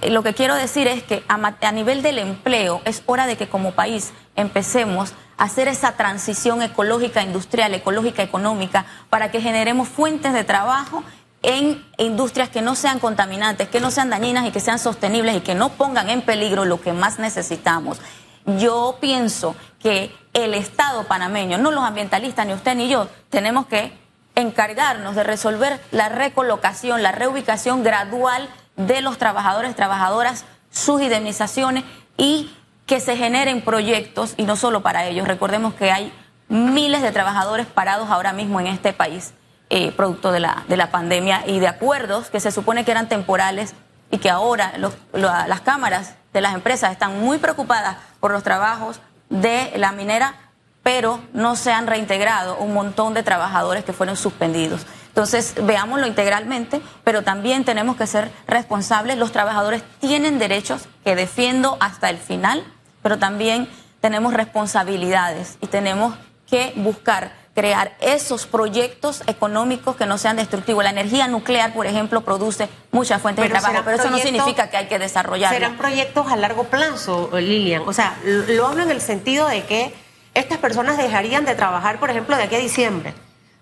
lo 0.08 0.22
que 0.22 0.34
quiero 0.34 0.54
decir 0.54 0.86
es 0.86 1.02
que 1.02 1.24
a, 1.28 1.72
nivel 1.72 2.02
del 2.02 2.18
empleo 2.18 2.80
es 2.84 3.02
hora 3.06 3.26
de 3.26 3.36
que 3.36 3.48
como 3.48 3.72
país 3.72 4.12
empecemos 4.36 5.12
a 5.38 5.44
hacer 5.44 5.68
esa 5.68 5.92
transición 5.92 6.62
ecológica, 6.62 7.22
industrial, 7.22 7.74
ecológica, 7.74 8.22
económica, 8.22 8.86
para 9.10 9.30
que 9.30 9.40
generemos 9.40 9.88
fuentes 9.88 10.32
de 10.32 10.44
trabajo 10.44 11.02
en 11.42 11.84
industrias 11.98 12.48
que 12.48 12.62
no 12.62 12.74
sean 12.74 12.98
contaminantes, 12.98 13.68
que 13.68 13.80
no 13.80 13.90
sean 13.90 14.10
dañinas 14.10 14.46
y 14.46 14.50
que 14.50 14.60
sean 14.60 14.78
sostenibles 14.78 15.36
y 15.36 15.40
que 15.40 15.54
no 15.54 15.68
pongan 15.70 16.08
en 16.08 16.22
peligro 16.22 16.64
lo 16.64 16.80
que 16.80 16.92
más 16.92 17.18
necesitamos. 17.18 18.00
Yo 18.46 18.98
pienso 19.00 19.56
que 19.80 20.14
el 20.32 20.54
Estado 20.54 21.04
panameño, 21.04 21.58
no 21.58 21.70
los 21.70 21.84
ambientalistas, 21.84 22.46
ni 22.46 22.52
usted 22.52 22.76
ni 22.76 22.88
yo, 22.88 23.08
tenemos 23.28 23.66
que 23.66 23.92
encargarnos 24.36 25.16
de 25.16 25.24
resolver 25.24 25.80
la 25.90 26.08
recolocación, 26.08 27.02
la 27.02 27.12
reubicación 27.12 27.82
gradual 27.82 28.48
de 28.76 29.00
los 29.00 29.18
trabajadores, 29.18 29.74
trabajadoras, 29.74 30.44
sus 30.70 31.00
indemnizaciones 31.00 31.84
y 32.16 32.54
que 32.84 33.00
se 33.00 33.16
generen 33.16 33.62
proyectos, 33.62 34.34
y 34.36 34.44
no 34.44 34.54
solo 34.54 34.82
para 34.82 35.06
ellos. 35.06 35.26
Recordemos 35.26 35.74
que 35.74 35.90
hay 35.90 36.12
miles 36.48 37.02
de 37.02 37.10
trabajadores 37.10 37.66
parados 37.66 38.10
ahora 38.10 38.32
mismo 38.32 38.60
en 38.60 38.68
este 38.68 38.92
país, 38.92 39.34
eh, 39.70 39.90
producto 39.90 40.30
de 40.30 40.38
la, 40.40 40.64
de 40.68 40.76
la 40.76 40.92
pandemia 40.92 41.42
y 41.46 41.58
de 41.58 41.66
acuerdos 41.66 42.30
que 42.30 42.38
se 42.38 42.52
supone 42.52 42.84
que 42.84 42.92
eran 42.92 43.08
temporales 43.08 43.74
y 44.10 44.18
que 44.18 44.30
ahora 44.30 44.72
las 45.12 45.60
cámaras 45.62 46.14
de 46.32 46.40
las 46.40 46.54
empresas 46.54 46.92
están 46.92 47.20
muy 47.20 47.38
preocupadas 47.38 47.96
por 48.20 48.30
los 48.30 48.42
trabajos 48.42 49.00
de 49.30 49.72
la 49.76 49.92
minera, 49.92 50.34
pero 50.82 51.20
no 51.32 51.56
se 51.56 51.72
han 51.72 51.86
reintegrado 51.86 52.58
un 52.58 52.72
montón 52.72 53.14
de 53.14 53.22
trabajadores 53.22 53.84
que 53.84 53.92
fueron 53.92 54.16
suspendidos. 54.16 54.86
Entonces, 55.08 55.54
veámoslo 55.62 56.06
integralmente, 56.06 56.82
pero 57.02 57.22
también 57.22 57.64
tenemos 57.64 57.96
que 57.96 58.06
ser 58.06 58.30
responsables. 58.46 59.16
Los 59.16 59.32
trabajadores 59.32 59.82
tienen 59.98 60.38
derechos 60.38 60.88
que 61.04 61.16
defiendo 61.16 61.78
hasta 61.80 62.10
el 62.10 62.18
final, 62.18 62.62
pero 63.02 63.18
también 63.18 63.68
tenemos 64.00 64.34
responsabilidades 64.34 65.56
y 65.62 65.68
tenemos 65.68 66.14
que 66.46 66.74
buscar 66.76 67.32
crear 67.56 67.96
esos 68.00 68.46
proyectos 68.46 69.22
económicos 69.26 69.96
que 69.96 70.04
no 70.04 70.18
sean 70.18 70.36
destructivos. 70.36 70.84
La 70.84 70.90
energía 70.90 71.26
nuclear, 71.26 71.72
por 71.72 71.86
ejemplo, 71.86 72.20
produce 72.20 72.68
muchas 72.92 73.22
fuentes 73.22 73.42
de 73.44 73.48
trabajo, 73.48 73.80
pero 73.82 73.96
eso 73.96 74.10
no 74.10 74.18
significa 74.18 74.68
que 74.68 74.76
hay 74.76 74.86
que 74.88 74.98
desarrollarlo. 74.98 75.56
Serán 75.56 75.78
proyectos 75.78 76.30
a 76.30 76.36
largo 76.36 76.64
plazo, 76.64 77.30
Lilian. 77.32 77.82
O 77.86 77.94
sea, 77.94 78.18
lo 78.22 78.66
hablo 78.66 78.82
en 78.82 78.90
el 78.90 79.00
sentido 79.00 79.48
de 79.48 79.64
que 79.64 79.94
estas 80.34 80.58
personas 80.58 80.98
dejarían 80.98 81.46
de 81.46 81.54
trabajar, 81.54 81.98
por 81.98 82.10
ejemplo, 82.10 82.36
de 82.36 82.42
aquí 82.42 82.56
a 82.56 82.58
diciembre. 82.58 83.14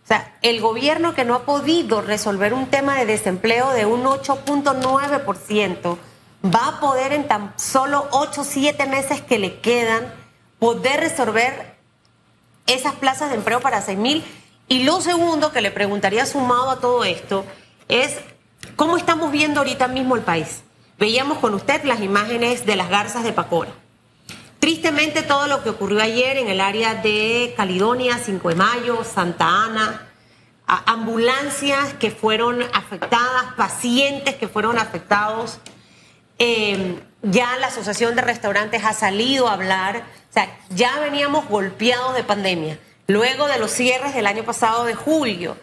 O 0.02 0.06
sea, 0.08 0.34
el 0.42 0.60
gobierno 0.60 1.14
que 1.14 1.24
no 1.24 1.36
ha 1.36 1.42
podido 1.44 2.02
resolver 2.02 2.52
un 2.52 2.66
tema 2.66 2.98
de 2.98 3.06
desempleo 3.06 3.70
de 3.70 3.86
un 3.86 4.02
8.9%, 4.02 5.98
va 6.44 6.66
a 6.66 6.80
poder 6.80 7.12
en 7.12 7.28
tan 7.28 7.54
solo 7.56 8.08
8 8.10 8.40
o 8.40 8.44
7 8.44 8.86
meses 8.86 9.20
que 9.22 9.38
le 9.38 9.60
quedan 9.60 10.12
poder 10.58 10.98
resolver 10.98 11.74
esas 12.66 12.94
plazas 12.94 13.30
de 13.30 13.37
empleo 13.37 13.61
para 13.61 13.80
6 13.80 13.99
mil. 13.99 14.25
Y 14.68 14.85
lo 14.85 15.00
segundo 15.00 15.52
que 15.52 15.61
le 15.61 15.71
preguntaría 15.71 16.25
sumado 16.26 16.71
a 16.71 16.80
todo 16.80 17.04
esto 17.04 17.44
es 17.88 18.16
cómo 18.76 18.97
estamos 18.97 19.30
viendo 19.30 19.61
ahorita 19.61 19.88
mismo 19.88 20.16
el 20.16 20.23
país. 20.23 20.62
Veíamos 20.99 21.38
con 21.38 21.54
usted 21.54 21.85
las 21.85 22.00
imágenes 22.00 22.64
de 22.66 22.76
las 22.76 22.88
garzas 22.88 23.25
de 23.25 23.33
Pacora. 23.33 23.73
Tristemente 24.59 25.23
todo 25.23 25.47
lo 25.47 25.62
que 25.62 25.68
ocurrió 25.68 26.00
ayer 26.00 26.38
en 26.38 26.49
el 26.49 26.61
área 26.61 26.94
de 26.94 27.52
Caledonia, 27.56 28.18
5 28.18 28.49
de 28.49 28.54
Mayo, 28.54 29.04
Santa 29.04 29.64
Ana, 29.64 30.09
ambulancias 30.66 31.92
que 31.94 32.11
fueron 32.11 32.62
afectadas, 32.73 33.52
pacientes 33.56 34.37
que 34.37 34.49
fueron 34.49 34.78
afectados. 34.78 35.59
Eh, 36.38 36.99
ya 37.23 37.56
la 37.59 37.66
Asociación 37.66 38.16
de 38.16 38.23
Restaurantes 38.23 38.85
ha 38.85 38.94
salido 38.94 39.49
a 39.49 39.52
hablar 39.52 40.04
o 40.35 40.41
sea, 40.41 40.59
ya 40.71 40.99
veníamos 40.99 41.49
golpeados 41.49 42.17
de 42.17 42.25
pandemia. 42.25 42.76
Luego 43.07 43.47
de 43.47 43.57
los 43.61 43.71
cierres 43.71 44.17
del 44.17 44.26
año 44.26 44.43
pasado 44.43 44.83
de 44.83 44.97
julio, 44.97 45.57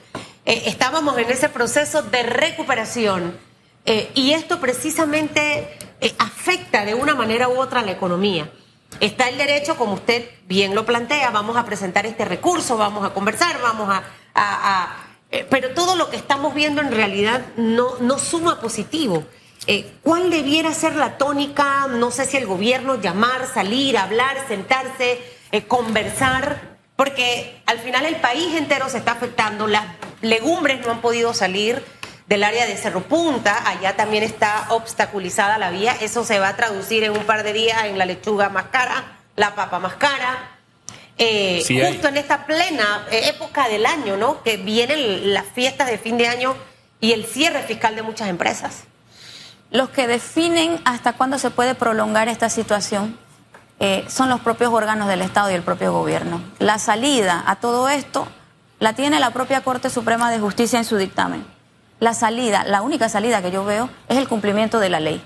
eh, 0.46 0.64
estábamos 0.68 1.18
en 1.18 1.30
ese 1.30 1.50
proceso 1.50 2.04
de 2.04 2.24
recuperación 2.24 3.38
eh, 3.86 4.10
y 4.16 4.32
esto 4.32 4.62
precisamente 4.62 5.78
eh, 6.00 6.16
afecta 6.20 6.86
de 6.86 6.94
una 6.94 7.16
manera 7.16 7.50
u 7.50 7.60
otra 7.60 7.82
a 7.82 7.84
la 7.84 7.92
economía. 7.92 8.50
Está 9.02 9.28
el 9.28 9.38
derecho, 9.38 9.76
como 9.76 9.96
usted 9.96 10.30
bien 10.48 10.74
lo 10.74 10.86
plantea, 10.86 11.32
vamos 11.32 11.58
a 11.58 11.66
presentar 11.66 12.06
este 12.06 12.24
recurso, 12.24 12.78
vamos 12.78 13.06
a 13.06 13.14
conversar, 13.14 13.60
vamos 13.62 13.90
a... 14.36 15.06
pero 15.50 15.74
todo 15.74 15.98
lo 15.98 16.10
que 16.10 16.16
estamos 16.16 16.56
viendo 16.56 16.80
en 16.80 16.94
realidad 16.94 17.46
no, 17.58 17.98
no 18.00 18.18
suma 18.18 18.62
positivo. 18.62 19.26
Eh, 19.68 19.92
¿Cuál 20.02 20.32
debiera 20.32 20.74
ser 20.74 20.96
la 20.96 21.18
tónica? 21.18 21.88
No 21.88 22.10
sé 22.10 22.26
si 22.26 22.38
el 22.38 22.48
gobierno 22.48 23.00
llamar, 23.00 23.46
salir, 23.46 23.96
hablar, 23.96 24.36
sentarse, 24.48 25.20
eh, 25.52 25.64
conversar, 25.66 26.60
porque 26.96 27.62
al 27.68 27.78
final 27.80 28.06
el 28.06 28.16
país 28.16 28.56
entero 28.56 28.90
se 28.90 28.98
está 28.98 29.12
afectando. 29.12 29.68
Las 29.68 29.86
legumbres 30.22 30.84
no 30.84 30.92
han 30.92 31.02
podido 31.02 31.36
salir 31.36 31.84
del 32.26 32.44
área 32.44 32.66
de 32.66 32.76
Cerro 32.76 33.04
Punta, 33.04 33.70
allá 33.70 33.96
también 33.96 34.24
está 34.24 34.66
obstaculizada 34.70 35.60
la 35.60 35.70
vía. 35.70 35.96
Eso 36.02 36.24
se 36.24 36.40
va 36.40 36.50
a 36.50 36.56
traducir 36.56 37.04
en 37.04 37.12
un 37.12 37.24
par 37.26 37.44
de 37.44 37.54
días 37.54 37.86
en 37.86 38.00
la 38.00 38.06
lechuga 38.06 38.50
más 38.50 38.66
cara, 38.72 39.20
la 39.36 39.54
papa 39.54 39.78
más 39.78 39.94
cara. 39.96 40.58
Eh, 41.20 41.64
justo 41.68 42.08
en 42.08 42.18
esta 42.18 42.48
plena 42.48 43.06
época 43.12 43.68
del 43.68 43.86
año, 43.86 44.18
¿no? 44.18 44.42
Que 44.42 44.58
vienen 44.58 45.36
las 45.36 45.46
fiestas 45.46 45.88
de 45.88 46.00
fin 46.00 46.18
de 46.18 46.28
año 46.28 46.56
y 47.00 47.12
el 47.12 47.26
cierre 47.26 47.62
fiscal 47.62 47.96
de 47.96 48.02
muchas 48.02 48.28
empresas. 48.28 48.86
Los 49.72 49.88
que 49.90 50.06
definen 50.06 50.82
hasta 50.84 51.14
cuándo 51.14 51.40
se 51.40 51.50
puede 51.50 51.76
prolongar 51.76 52.28
esta 52.28 52.50
situación 52.50 53.18
eh, 53.80 54.06
son 54.10 54.30
los 54.30 54.42
propios 54.42 54.72
órganos 54.74 55.08
del 55.08 55.22
Estado 55.22 55.50
y 55.50 55.54
el 55.54 55.64
propio 55.64 55.94
gobierno. 55.94 56.42
La 56.60 56.78
salida 56.78 57.42
a 57.48 57.56
todo 57.56 57.88
esto 57.88 58.28
la 58.80 58.94
tiene 58.94 59.22
la 59.22 59.32
propia 59.32 59.62
Corte 59.62 59.90
Suprema 59.90 60.30
de 60.30 60.40
Justicia 60.40 60.78
en 60.78 60.84
su 60.84 60.98
dictamen. 60.98 61.46
La 62.00 62.14
salida, 62.14 62.66
la 62.66 62.82
única 62.82 63.08
salida 63.08 63.42
que 63.42 63.52
yo 63.52 63.64
veo 63.64 63.90
es 64.10 64.18
el 64.18 64.28
cumplimiento 64.28 64.80
de 64.80 64.90
la 64.90 65.00
ley. 65.00 65.24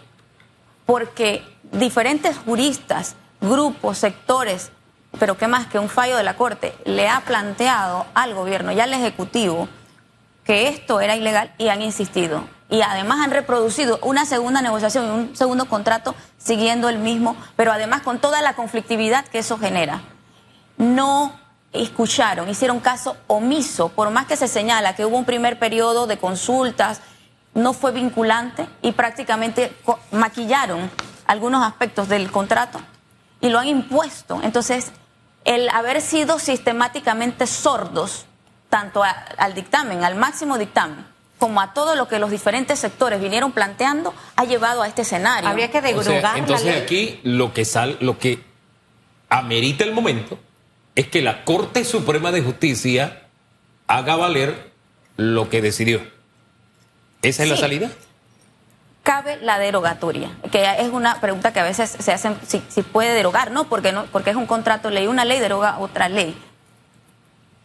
Porque 0.85 1.43
diferentes 1.71 2.37
juristas, 2.37 3.15
grupos, 3.41 3.97
sectores, 3.97 4.71
pero 5.17 5.37
qué 5.37 5.47
más 5.47 5.65
que 5.65 5.79
un 5.79 5.89
fallo 5.89 6.17
de 6.17 6.23
la 6.23 6.37
Corte, 6.37 6.75
le 6.85 7.09
ha 7.09 7.21
planteado 7.21 8.05
al 8.13 8.35
gobierno 8.35 8.71
y 8.71 8.79
al 8.79 8.93
Ejecutivo 8.93 9.67
que 10.43 10.67
esto 10.67 11.01
era 11.01 11.15
ilegal 11.15 11.51
y 11.57 11.69
han 11.69 11.81
insistido 11.81 12.43
y 12.75 12.81
además 12.81 13.19
han 13.21 13.31
reproducido 13.31 13.99
una 14.01 14.25
segunda 14.25 14.61
negociación 14.61 15.05
y 15.05 15.09
un 15.09 15.35
segundo 15.35 15.63
contrato 15.69 16.13
siguiendo 16.37 16.89
el 16.89 16.97
mismo, 16.97 17.37
pero 17.55 17.71
además 17.71 18.01
con 18.01 18.19
toda 18.19 18.41
la 18.41 18.53
conflictividad 18.53 19.25
que 19.27 19.39
eso 19.39 19.57
genera. 19.57 20.01
No 20.77 21.39
escucharon, 21.71 22.49
hicieron 22.49 22.81
caso 22.81 23.15
omiso, 23.27 23.87
por 23.87 24.09
más 24.09 24.25
que 24.25 24.35
se 24.35 24.49
señala 24.49 24.93
que 24.93 25.05
hubo 25.05 25.17
un 25.17 25.23
primer 25.23 25.57
periodo 25.57 26.05
de 26.05 26.17
consultas, 26.17 26.99
no 27.53 27.71
fue 27.71 27.93
vinculante 27.93 28.67
y 28.81 28.91
prácticamente 28.91 29.73
maquillaron 30.11 30.91
algunos 31.27 31.65
aspectos 31.65 32.09
del 32.09 32.29
contrato 32.29 32.81
y 33.39 33.47
lo 33.47 33.59
han 33.59 33.67
impuesto. 33.67 34.41
Entonces, 34.43 34.91
el 35.45 35.69
haber 35.69 36.01
sido 36.01 36.39
sistemáticamente 36.39 37.47
sordos, 37.47 38.25
tanto 38.69 39.01
al 39.01 39.53
dictamen, 39.53 40.03
al 40.03 40.15
máximo 40.15 40.57
dictamen, 40.57 41.14
como 41.45 41.61
a 41.61 41.75
todo 41.75 41.93
lo 41.93 42.07
que 42.07 42.17
los 42.17 42.31
diferentes 42.31 42.79
sectores 42.79 43.21
vinieron 43.21 43.51
planteando, 43.51 44.15
ha 44.35 44.45
llevado 44.45 44.81
a 44.81 44.87
este 44.87 45.03
escenario. 45.03 45.47
Habría 45.47 45.69
que 45.69 45.77
Entonces 45.77 46.81
aquí 46.81 47.19
lo 47.21 47.53
que 47.53 47.65
sal, 47.65 47.97
lo 47.99 48.17
que 48.17 48.43
amerita 49.29 49.83
el 49.83 49.93
momento 49.93 50.39
es 50.95 51.07
que 51.07 51.21
la 51.21 51.43
Corte 51.43 51.85
Suprema 51.85 52.31
de 52.31 52.41
Justicia 52.41 53.27
haga 53.85 54.15
valer 54.15 54.71
lo 55.17 55.47
que 55.51 55.61
decidió. 55.61 56.01
¿Esa 57.21 57.43
es 57.43 57.49
la 57.49 57.57
salida? 57.57 57.91
cabe 59.03 59.37
la 59.37 59.59
derogatoria? 59.59 60.31
Que 60.51 60.65
es 60.79 60.89
una 60.89 61.21
pregunta 61.21 61.53
que 61.53 61.59
a 61.59 61.63
veces 61.63 61.95
se 61.99 62.11
hacen, 62.11 62.39
si, 62.47 62.63
si 62.69 62.81
puede 62.81 63.13
derogar, 63.13 63.51
¿no? 63.51 63.65
Porque, 63.65 63.91
no, 63.91 64.05
porque 64.05 64.31
es 64.31 64.35
un 64.35 64.47
contrato 64.47 64.89
ley, 64.89 65.05
una 65.05 65.25
ley 65.25 65.39
deroga 65.39 65.77
otra 65.77 66.09
ley. 66.09 66.35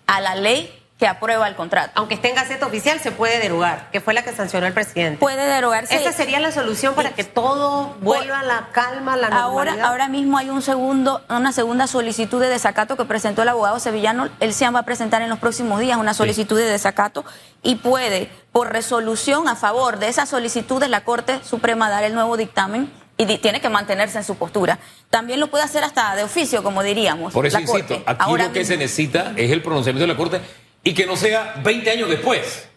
A 0.06 0.20
la 0.20 0.34
ley 0.34 0.79
que 1.00 1.08
aprueba 1.08 1.48
el 1.48 1.56
contrato. 1.56 1.92
Aunque 1.94 2.14
esté 2.14 2.28
en 2.28 2.34
Gaceta 2.34 2.66
Oficial, 2.66 3.00
se 3.00 3.10
puede 3.10 3.38
derogar, 3.38 3.90
que 3.90 4.02
fue 4.02 4.12
la 4.12 4.22
que 4.22 4.32
sancionó 4.32 4.66
el 4.66 4.74
presidente. 4.74 5.18
Puede 5.18 5.46
derogarse. 5.46 5.96
Esa 5.96 6.12
sería 6.12 6.38
la 6.40 6.52
solución 6.52 6.94
para 6.94 7.12
que 7.12 7.24
todo 7.24 7.96
vuelva 8.02 8.40
a 8.40 8.42
la 8.42 8.68
calma, 8.70 9.14
a 9.14 9.16
la 9.16 9.30
normalidad. 9.30 9.80
Ahora, 9.80 9.88
ahora 9.88 10.08
mismo 10.08 10.36
hay 10.36 10.50
un 10.50 10.60
segundo, 10.60 11.22
una 11.30 11.52
segunda 11.52 11.86
solicitud 11.86 12.38
de 12.38 12.48
desacato 12.48 12.98
que 12.98 13.06
presentó 13.06 13.40
el 13.40 13.48
abogado 13.48 13.80
sevillano. 13.80 14.28
Él 14.40 14.52
se 14.52 14.68
va 14.68 14.80
a 14.80 14.82
presentar 14.82 15.22
en 15.22 15.30
los 15.30 15.38
próximos 15.38 15.80
días 15.80 15.96
una 15.96 16.12
solicitud 16.12 16.58
de 16.58 16.66
desacato 16.66 17.24
y 17.62 17.76
puede, 17.76 18.30
por 18.52 18.70
resolución 18.70 19.48
a 19.48 19.56
favor 19.56 19.98
de 19.98 20.08
esa 20.08 20.26
solicitud 20.26 20.80
de 20.80 20.88
la 20.88 21.02
Corte 21.02 21.40
Suprema, 21.42 21.88
dar 21.88 22.04
el 22.04 22.12
nuevo 22.12 22.36
dictamen 22.36 22.92
y 23.16 23.38
tiene 23.38 23.60
que 23.60 23.68
mantenerse 23.68 24.18
en 24.18 24.24
su 24.24 24.36
postura. 24.36 24.78
También 25.10 25.40
lo 25.40 25.48
puede 25.48 25.64
hacer 25.64 25.84
hasta 25.84 26.14
de 26.14 26.22
oficio, 26.22 26.62
como 26.62 26.82
diríamos. 26.82 27.32
Por 27.32 27.46
eso 27.46 27.60
insisto, 27.60 28.02
aquí 28.06 28.32
lo 28.36 28.52
que 28.52 28.64
se 28.64 28.76
necesita 28.76 29.32
es 29.36 29.50
el 29.50 29.62
pronunciamiento 29.62 30.06
de 30.06 30.12
la 30.12 30.16
Corte 30.16 30.40
y 30.82 30.94
que 30.94 31.06
no 31.06 31.16
sea 31.16 31.60
20 31.62 31.90
años 31.90 32.08
después. 32.08 32.68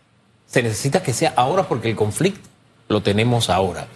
Se 0.46 0.62
necesita 0.62 1.02
que 1.02 1.14
sea 1.14 1.34
ahora 1.36 1.64
porque 1.64 1.90
el 1.90 1.96
conflicto 1.96 2.50
lo 2.88 3.02
tenemos 3.02 3.50
ahora. 3.50 3.88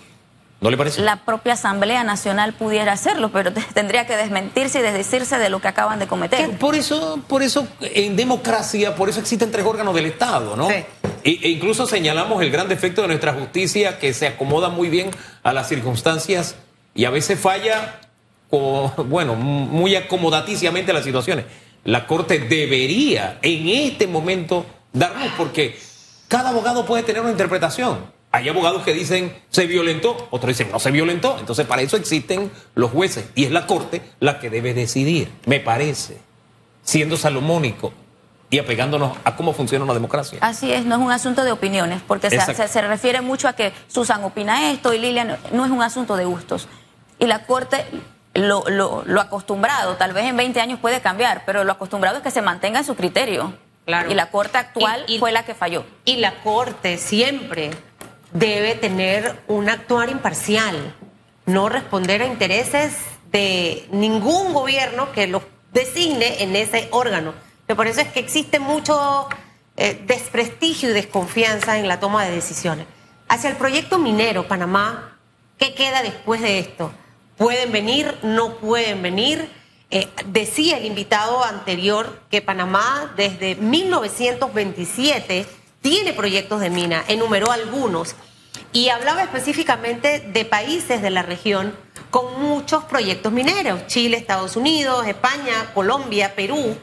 ¿No 0.60 0.72
le 0.72 0.78
parece? 0.78 1.02
La 1.02 1.18
propia 1.18 1.54
Asamblea 1.54 2.04
Nacional 2.04 2.54
pudiera 2.54 2.92
hacerlo, 2.94 3.30
pero 3.32 3.54
tendría 3.74 4.08
que 4.08 4.18
desmentirse 4.18 4.80
y 4.80 4.82
desdecirse 4.82 5.38
de 5.38 5.50
lo 5.50 5.62
que 5.62 5.68
acaban 5.68 6.00
de 6.00 6.08
cometer. 6.08 6.58
Por 6.58 6.74
eso, 6.74 7.20
por 7.28 7.44
eso 7.44 7.68
en 7.82 8.16
democracia, 8.16 8.96
por 8.96 9.08
eso 9.08 9.20
existen 9.20 9.52
tres 9.52 9.66
órganos 9.66 9.94
del 9.94 10.08
Estado, 10.08 10.56
¿no? 10.56 10.68
Sí. 10.68 10.84
E, 11.24 11.40
e 11.44 11.50
incluso 11.50 11.86
señalamos 11.86 12.42
el 12.42 12.50
gran 12.50 12.68
defecto 12.68 13.04
de 13.04 13.10
nuestra 13.10 13.34
justicia 13.34 14.00
que 14.00 14.14
se 14.14 14.26
acomoda 14.26 14.70
muy 14.70 14.90
bien 14.90 15.12
a 15.44 15.54
las 15.54 15.70
circunstancias 15.70 16.56
y 16.96 17.06
a 17.06 17.12
veces 17.12 17.40
falla, 17.40 18.00
bueno, 18.50 19.36
muy 19.36 19.96
acomodaticiamente 19.96 20.90
a 20.90 20.96
las 20.96 21.04
situaciones 21.04 21.46
la 21.88 22.06
Corte 22.06 22.40
debería 22.40 23.40
en 23.42 23.70
este 23.70 24.08
momento 24.08 24.66
darnos, 24.92 25.30
porque 25.38 25.80
cada 26.28 26.50
abogado 26.50 26.86
puede 26.86 27.02
tener 27.04 27.22
una 27.22 27.32
interpretación. 27.32 28.12
Hay 28.30 28.50
abogados 28.50 28.84
que 28.84 28.94
dicen 28.94 29.34
se 29.50 29.68
violentó, 29.68 30.28
otros 30.30 30.50
dicen 30.50 30.70
no 30.70 30.80
se 30.80 30.92
violentó. 30.92 31.38
Entonces 31.40 31.66
para 31.66 31.82
eso 31.82 31.96
existen 31.96 32.52
los 32.76 32.92
jueces 32.92 33.30
y 33.36 33.46
es 33.46 33.52
la 33.52 33.66
Corte 33.66 34.02
la 34.20 34.38
que 34.40 34.50
debe 34.50 34.74
decidir, 34.74 35.32
me 35.46 35.62
parece, 35.62 36.18
siendo 36.84 37.16
salomónico 37.16 37.94
y 38.50 38.60
apegándonos 38.60 39.18
a 39.24 39.38
cómo 39.38 39.54
funciona 39.54 39.86
una 39.86 39.94
democracia. 39.94 40.40
Así 40.42 40.74
es, 40.74 40.84
no 40.84 40.96
es 40.96 41.02
un 41.02 41.12
asunto 41.14 41.46
de 41.46 41.54
opiniones, 41.54 42.02
porque 42.06 42.30
se, 42.30 42.68
se, 42.68 42.82
refiere 42.82 43.22
mucho 43.22 43.48
a 43.48 43.54
que 43.54 43.72
Susan 43.88 44.26
opina 44.26 44.72
esto 44.72 44.94
y 44.94 45.00
Lilian, 45.00 45.38
no 45.54 45.64
es 45.64 45.72
un 45.72 45.82
asunto 45.82 46.18
de 46.18 46.26
gustos. 46.26 46.68
Y 47.18 47.28
la 47.28 47.46
Corte 47.46 47.86
lo, 48.38 48.64
lo, 48.70 49.04
lo, 49.06 49.22
acostumbrado, 49.22 49.96
tal 49.96 50.14
vez 50.14 50.26
en 50.26 50.38
20 50.38 50.60
años 50.62 50.80
puede 50.80 51.02
cambiar, 51.02 51.44
pero 51.46 51.64
lo 51.64 51.72
acostumbrado 51.72 52.18
es 52.18 52.24
que 52.24 52.32
se 52.32 52.42
mantenga 52.42 52.80
en 52.80 52.86
su 52.86 52.96
criterio. 52.96 53.54
Claro. 53.86 54.12
Y 54.12 54.16
la 54.16 54.30
Corte 54.32 54.58
actual 54.58 55.06
fue 55.18 55.32
la 55.32 55.46
que 55.46 55.56
falló. 55.56 55.86
Y 56.04 56.18
la 56.18 56.44
Corte 56.44 56.98
siempre 56.98 57.72
debe 58.34 58.76
tener 58.76 59.42
un 59.48 59.70
actuar 59.70 60.10
imparcial, 60.10 60.94
no 61.46 61.70
responder 61.70 62.22
a 62.22 62.26
intereses 62.26 62.98
de 63.32 63.88
ningún 63.92 64.54
gobierno 64.54 65.12
que 65.14 65.28
lo 65.28 65.42
designe 65.72 66.44
en 66.44 66.56
ese 66.56 66.90
órgano. 66.92 67.34
por 67.76 67.88
eso 67.88 68.02
es 68.02 68.10
que 68.10 68.20
existe 68.20 68.60
mucho 68.60 69.28
eh, 69.78 70.02
desprestigio 70.06 70.90
y 70.90 70.94
desconfianza 70.94 71.78
en 71.78 71.88
la 71.88 72.00
toma 72.00 72.26
de 72.26 72.32
decisiones. 72.32 72.88
Hacia 73.30 73.50
el 73.50 73.56
proyecto 73.56 74.00
minero 74.00 74.48
Panamá, 74.48 75.18
¿qué 75.58 75.74
queda 75.74 76.02
después 76.02 76.42
de 76.42 76.60
esto? 76.60 76.92
Pueden 77.38 77.72
venir, 77.72 78.18
no 78.24 78.56
pueden 78.56 79.02
venir. 79.02 79.50
Eh, 79.90 80.10
decía 80.26 80.78
el 80.78 80.86
invitado 80.86 81.44
anterior 81.44 82.22
que 82.30 82.42
Panamá 82.42 83.14
desde 83.16 83.56
1927 83.56 85.46
tiene 85.82 86.12
proyectos 86.14 86.60
de 86.60 86.70
mina, 86.70 87.06
enumeró 87.08 87.52
algunos, 87.52 88.16
y 88.74 88.90
hablaba 88.90 89.24
específicamente 89.24 90.20
de 90.20 90.44
países 90.44 91.02
de 91.02 91.10
la 91.10 91.22
región 91.22 91.74
con 92.10 92.42
muchos 92.42 92.84
proyectos 92.84 93.32
mineros, 93.32 93.88
Chile, 93.88 94.18
Estados 94.18 94.56
Unidos, 94.56 95.08
España, 95.08 95.72
Colombia, 95.74 96.36
Perú. 96.36 96.78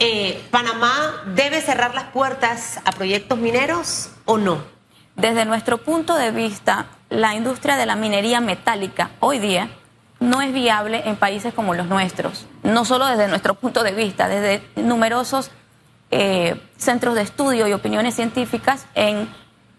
Eh, 0.00 0.42
¿Panamá 0.50 1.24
debe 1.34 1.60
cerrar 1.60 1.94
las 1.94 2.04
puertas 2.04 2.80
a 2.84 2.92
proyectos 2.92 3.38
mineros 3.38 4.10
o 4.24 4.38
no? 4.38 4.77
Desde 5.18 5.44
nuestro 5.44 5.78
punto 5.78 6.14
de 6.14 6.30
vista, 6.30 6.86
la 7.10 7.34
industria 7.34 7.76
de 7.76 7.86
la 7.86 7.96
minería 7.96 8.40
metálica 8.40 9.10
hoy 9.18 9.40
día 9.40 9.68
no 10.20 10.40
es 10.42 10.52
viable 10.52 11.02
en 11.06 11.16
países 11.16 11.52
como 11.52 11.74
los 11.74 11.88
nuestros, 11.88 12.46
no 12.62 12.84
solo 12.84 13.04
desde 13.06 13.26
nuestro 13.26 13.54
punto 13.54 13.82
de 13.82 13.90
vista, 13.90 14.28
desde 14.28 14.62
numerosos 14.76 15.50
eh, 16.12 16.62
centros 16.76 17.16
de 17.16 17.22
estudio 17.22 17.66
y 17.66 17.72
opiniones 17.72 18.14
científicas 18.14 18.86
en, 18.94 19.28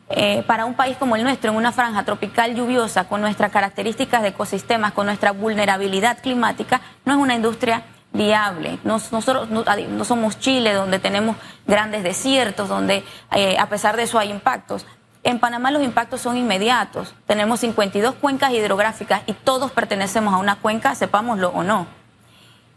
eh, 0.09 0.43
para 0.45 0.65
un 0.65 0.73
país 0.73 0.97
como 0.97 1.15
el 1.15 1.23
nuestro, 1.23 1.51
en 1.51 1.57
una 1.57 1.71
franja 1.71 2.03
tropical 2.03 2.53
lluviosa, 2.53 3.07
con 3.07 3.21
nuestras 3.21 3.49
características 3.49 4.21
de 4.21 4.29
ecosistemas, 4.29 4.91
con 4.91 5.05
nuestra 5.05 5.31
vulnerabilidad 5.31 6.21
climática, 6.21 6.81
no 7.05 7.13
es 7.13 7.17
una 7.17 7.35
industria 7.35 7.83
viable. 8.11 8.77
Nosotros 8.83 9.47
no, 9.49 10.03
somos 10.03 10.37
Chile, 10.39 10.73
donde 10.73 10.99
tenemos 10.99 11.37
grandes 11.65 12.03
desiertos, 12.03 12.67
donde 12.67 13.05
eh, 13.33 13.57
a 13.57 13.69
pesar 13.69 13.95
de 13.95 14.03
eso 14.03 14.19
hay 14.19 14.31
impactos. 14.31 14.85
En 15.23 15.39
Panamá 15.39 15.71
los 15.71 15.83
impactos 15.83 16.21
son 16.21 16.37
inmediatos. 16.37 17.13
Tenemos 17.27 17.59
52 17.59 18.15
cuencas 18.15 18.53
hidrográficas 18.53 19.21
y 19.25 19.33
todos 19.33 19.71
pertenecemos 19.71 20.33
a 20.33 20.37
una 20.37 20.55
cuenca, 20.55 20.95
sepámoslo 20.95 21.49
o 21.49 21.63
no. 21.63 21.87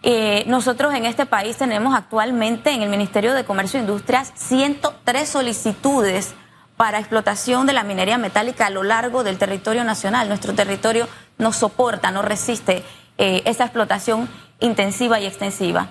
Eh, 0.03 0.43
nosotros 0.49 0.93
en 0.95 1.07
este 1.07 1.27
país 1.27 1.57
tenemos 1.57 1.95
actualmente 1.95 2.71
en 2.71 2.83
el 2.83 2.89
Ministerio 2.89 3.35
de 3.35 3.45
Comercio 3.45 3.79
e 3.79 3.83
Industrias 3.83 4.33
103 4.35 5.29
solicitudes 5.29 6.35
para 6.77 6.99
explotación 6.99 7.67
de 7.67 7.73
la 7.73 7.85
minería 7.85 8.19
metálica 8.19 8.67
a 8.67 8.71
lo 8.71 8.83
largo 8.83 9.23
del 9.23 9.39
territorio 9.39 9.85
nacional. 9.85 10.27
Nuestro 10.27 10.55
territorio 10.55 11.07
no 11.39 11.53
soporta, 11.53 12.11
no 12.11 12.23
resiste 12.23 12.83
eh, 13.19 13.43
esa 13.45 13.65
explotación 13.65 14.29
intensiva 14.59 15.21
y 15.21 15.27
extensiva. 15.27 15.91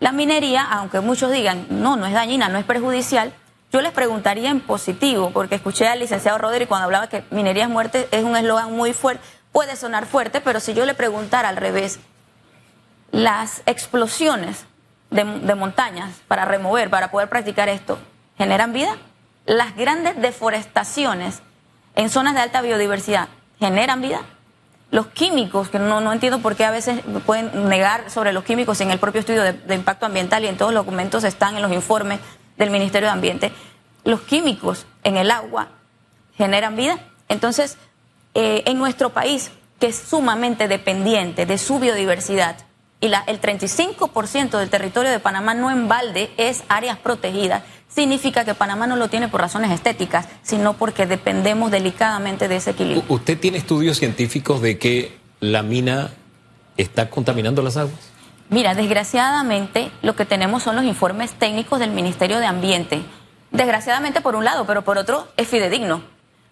La 0.00 0.10
minería, 0.10 0.64
aunque 0.64 0.98
muchos 0.98 1.30
digan, 1.30 1.66
no, 1.70 1.94
no 1.94 2.06
es 2.06 2.12
dañina, 2.12 2.48
no 2.48 2.58
es 2.58 2.64
perjudicial, 2.64 3.32
yo 3.72 3.80
les 3.80 3.92
preguntaría 3.92 4.50
en 4.50 4.60
positivo, 4.60 5.30
porque 5.30 5.54
escuché 5.54 5.88
al 5.88 5.98
licenciado 5.98 6.36
Rodri 6.36 6.66
cuando 6.66 6.84
hablaba 6.84 7.08
que 7.08 7.24
minería 7.30 7.64
es 7.64 7.70
muerte, 7.70 8.06
es 8.10 8.22
un 8.22 8.36
eslogan 8.36 8.76
muy 8.76 8.92
fuerte, 8.92 9.24
puede 9.50 9.76
sonar 9.76 10.04
fuerte, 10.04 10.42
pero 10.42 10.60
si 10.60 10.74
yo 10.74 10.84
le 10.84 10.92
preguntara 10.92 11.48
al 11.48 11.56
revés, 11.56 11.98
las 13.12 13.62
explosiones 13.64 14.66
de, 15.10 15.24
montañas 15.54 16.10
para 16.28 16.44
remover, 16.44 16.90
para 16.90 17.10
poder 17.10 17.30
practicar 17.30 17.70
esto, 17.70 17.98
¿generan 18.36 18.74
vida? 18.74 18.96
Las 19.46 19.74
grandes 19.74 20.20
deforestaciones 20.20 21.40
en 21.94 22.10
zonas 22.10 22.34
de 22.34 22.40
alta 22.40 22.60
biodiversidad, 22.60 23.28
¿generan 23.58 24.02
vida? 24.02 24.20
Los 24.90 25.06
químicos, 25.06 25.70
que 25.70 25.78
no, 25.78 26.02
no 26.02 26.12
entiendo 26.12 26.40
por 26.40 26.56
qué 26.56 26.66
a 26.66 26.70
veces 26.70 27.00
pueden 27.24 27.68
negar 27.70 28.10
sobre 28.10 28.34
los 28.34 28.44
químicos 28.44 28.82
en 28.82 28.90
el 28.90 28.98
propio 28.98 29.20
estudio 29.20 29.42
de 29.42 29.74
impacto 29.74 30.04
ambiental 30.04 30.44
y 30.44 30.48
en 30.48 30.58
todos 30.58 30.74
los 30.74 30.84
documentos 30.84 31.24
están 31.24 31.56
en 31.56 31.62
los 31.62 31.72
informes 31.72 32.20
del 32.56 32.70
Ministerio 32.70 33.08
de 33.08 33.12
Ambiente, 33.12 33.52
los 34.04 34.20
químicos 34.22 34.86
en 35.04 35.16
el 35.16 35.30
agua 35.30 35.68
generan 36.36 36.76
vida. 36.76 36.98
Entonces, 37.28 37.78
eh, 38.34 38.62
en 38.66 38.78
nuestro 38.78 39.10
país, 39.10 39.50
que 39.78 39.88
es 39.88 39.96
sumamente 39.96 40.68
dependiente 40.68 41.46
de 41.46 41.58
su 41.58 41.78
biodiversidad, 41.78 42.56
y 43.00 43.08
la, 43.08 43.24
el 43.26 43.40
35% 43.40 44.58
del 44.58 44.70
territorio 44.70 45.10
de 45.10 45.18
Panamá 45.18 45.54
no 45.54 45.70
en 45.70 45.88
balde 45.88 46.30
es 46.36 46.62
áreas 46.68 46.98
protegidas, 46.98 47.64
significa 47.88 48.44
que 48.44 48.54
Panamá 48.54 48.86
no 48.86 48.96
lo 48.96 49.08
tiene 49.08 49.28
por 49.28 49.40
razones 49.40 49.70
estéticas, 49.70 50.28
sino 50.42 50.74
porque 50.74 51.06
dependemos 51.06 51.70
delicadamente 51.70 52.48
de 52.48 52.56
ese 52.56 52.70
equilibrio. 52.70 53.04
¿Usted 53.08 53.38
tiene 53.38 53.58
estudios 53.58 53.98
científicos 53.98 54.62
de 54.62 54.78
que 54.78 55.18
la 55.40 55.62
mina 55.62 56.10
está 56.76 57.10
contaminando 57.10 57.60
las 57.62 57.76
aguas? 57.76 58.11
Mira, 58.52 58.74
desgraciadamente 58.74 59.90
lo 60.02 60.14
que 60.14 60.26
tenemos 60.26 60.62
son 60.62 60.76
los 60.76 60.84
informes 60.84 61.32
técnicos 61.32 61.80
del 61.80 61.90
Ministerio 61.90 62.38
de 62.38 62.44
Ambiente. 62.44 63.02
Desgraciadamente 63.50 64.20
por 64.20 64.36
un 64.36 64.44
lado, 64.44 64.66
pero 64.66 64.82
por 64.82 64.98
otro 64.98 65.26
es 65.38 65.48
fidedigno. 65.48 66.02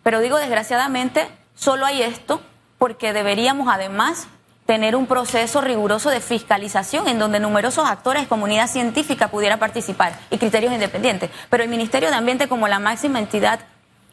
Pero 0.03 0.21
digo 0.21 0.39
desgraciadamente, 0.39 1.29
solo 1.55 1.85
hay 1.85 2.01
esto 2.01 2.41
porque 2.79 3.13
deberíamos 3.13 3.69
además 3.71 4.29
tener 4.65 4.97
un 4.97 5.07
proceso 5.07 5.61
riguroso 5.61 6.09
de 6.09 6.21
fiscalización 6.21 7.07
en 7.07 7.19
donde 7.19 7.39
numerosos 7.39 7.87
actores, 7.87 8.27
comunidad 8.29 8.71
científica 8.71 9.29
pudiera 9.29 9.59
participar 9.59 10.19
y 10.31 10.39
criterios 10.39 10.73
independientes. 10.73 11.31
Pero 11.51 11.65
el 11.65 11.69
Ministerio 11.69 12.09
de 12.09 12.17
Ambiente 12.17 12.49
como 12.49 12.67
la 12.67 12.79
máxima 12.79 13.19
entidad 13.19 13.61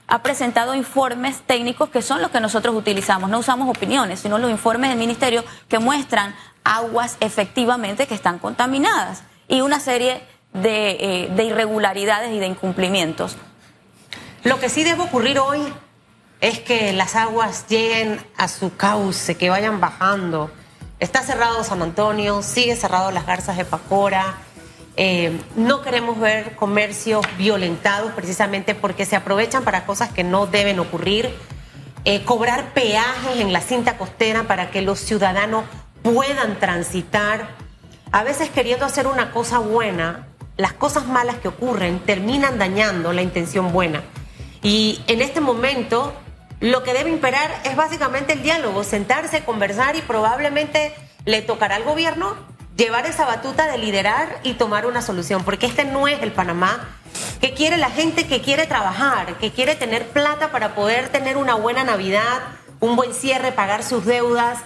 ha 0.07 0.23
presentado 0.23 0.75
informes 0.75 1.41
técnicos 1.41 1.89
que 1.89 2.01
son 2.01 2.21
los 2.21 2.31
que 2.31 2.41
nosotros 2.41 2.75
utilizamos. 2.75 3.29
No 3.29 3.39
usamos 3.39 3.69
opiniones, 3.69 4.19
sino 4.19 4.37
los 4.37 4.51
informes 4.51 4.89
del 4.89 4.99
Ministerio 4.99 5.45
que 5.69 5.79
muestran 5.79 6.35
aguas 6.75 7.17
efectivamente 7.19 8.07
que 8.07 8.15
están 8.15 8.39
contaminadas 8.39 9.23
y 9.47 9.61
una 9.61 9.79
serie 9.79 10.21
de, 10.53 10.91
eh, 10.91 11.29
de 11.35 11.43
irregularidades 11.43 12.31
y 12.31 12.39
de 12.39 12.47
incumplimientos. 12.47 13.37
Lo 14.43 14.59
que 14.59 14.69
sí 14.69 14.83
debe 14.83 15.03
ocurrir 15.03 15.39
hoy 15.39 15.61
es 16.41 16.59
que 16.59 16.93
las 16.93 17.15
aguas 17.15 17.65
lleguen 17.67 18.19
a 18.37 18.47
su 18.47 18.75
cauce, 18.75 19.35
que 19.35 19.49
vayan 19.49 19.79
bajando. 19.79 20.51
Está 20.99 21.21
cerrado 21.21 21.63
San 21.63 21.81
Antonio, 21.81 22.41
sigue 22.41 22.75
cerrado 22.75 23.11
las 23.11 23.25
garzas 23.25 23.57
de 23.57 23.65
Pacora. 23.65 24.37
Eh, 24.95 25.39
no 25.55 25.81
queremos 25.81 26.19
ver 26.19 26.55
comercios 26.55 27.25
violentados 27.37 28.11
precisamente 28.13 28.73
porque 28.73 29.05
se 29.05 29.15
aprovechan 29.15 29.63
para 29.63 29.85
cosas 29.85 30.11
que 30.11 30.23
no 30.23 30.47
deben 30.47 30.79
ocurrir. 30.79 31.33
Eh, 32.05 32.23
cobrar 32.23 32.73
peajes 32.73 33.37
en 33.39 33.51
la 33.51 33.61
cinta 33.61 33.97
costera 33.97 34.43
para 34.43 34.71
que 34.71 34.81
los 34.81 34.99
ciudadanos 34.99 35.65
puedan 36.13 36.59
transitar. 36.59 37.49
A 38.11 38.23
veces 38.23 38.49
queriendo 38.49 38.85
hacer 38.85 39.07
una 39.07 39.31
cosa 39.31 39.59
buena, 39.59 40.27
las 40.55 40.73
cosas 40.73 41.05
malas 41.07 41.37
que 41.37 41.49
ocurren 41.49 41.99
terminan 41.99 42.57
dañando 42.57 43.13
la 43.13 43.21
intención 43.21 43.71
buena. 43.71 44.03
Y 44.63 45.01
en 45.07 45.21
este 45.21 45.41
momento 45.41 46.13
lo 46.59 46.83
que 46.83 46.93
debe 46.93 47.09
imperar 47.09 47.51
es 47.65 47.75
básicamente 47.75 48.33
el 48.33 48.41
diálogo, 48.41 48.83
sentarse, 48.83 49.43
conversar 49.43 49.95
y 49.95 50.01
probablemente 50.01 50.93
le 51.25 51.41
tocará 51.41 51.75
al 51.75 51.83
gobierno 51.83 52.35
llevar 52.75 53.05
esa 53.05 53.25
batuta 53.25 53.67
de 53.67 53.77
liderar 53.77 54.39
y 54.43 54.53
tomar 54.53 54.85
una 54.85 55.01
solución, 55.01 55.43
porque 55.43 55.65
este 55.65 55.83
no 55.83 56.07
es 56.07 56.21
el 56.21 56.31
Panamá 56.31 56.87
que 57.41 57.53
quiere 57.53 57.77
la 57.77 57.89
gente 57.89 58.27
que 58.27 58.41
quiere 58.41 58.65
trabajar, 58.65 59.37
que 59.39 59.51
quiere 59.51 59.75
tener 59.75 60.07
plata 60.07 60.51
para 60.51 60.73
poder 60.73 61.09
tener 61.09 61.37
una 61.37 61.55
buena 61.55 61.83
Navidad, 61.83 62.41
un 62.79 62.95
buen 62.95 63.13
cierre, 63.13 63.51
pagar 63.51 63.83
sus 63.83 64.05
deudas. 64.05 64.59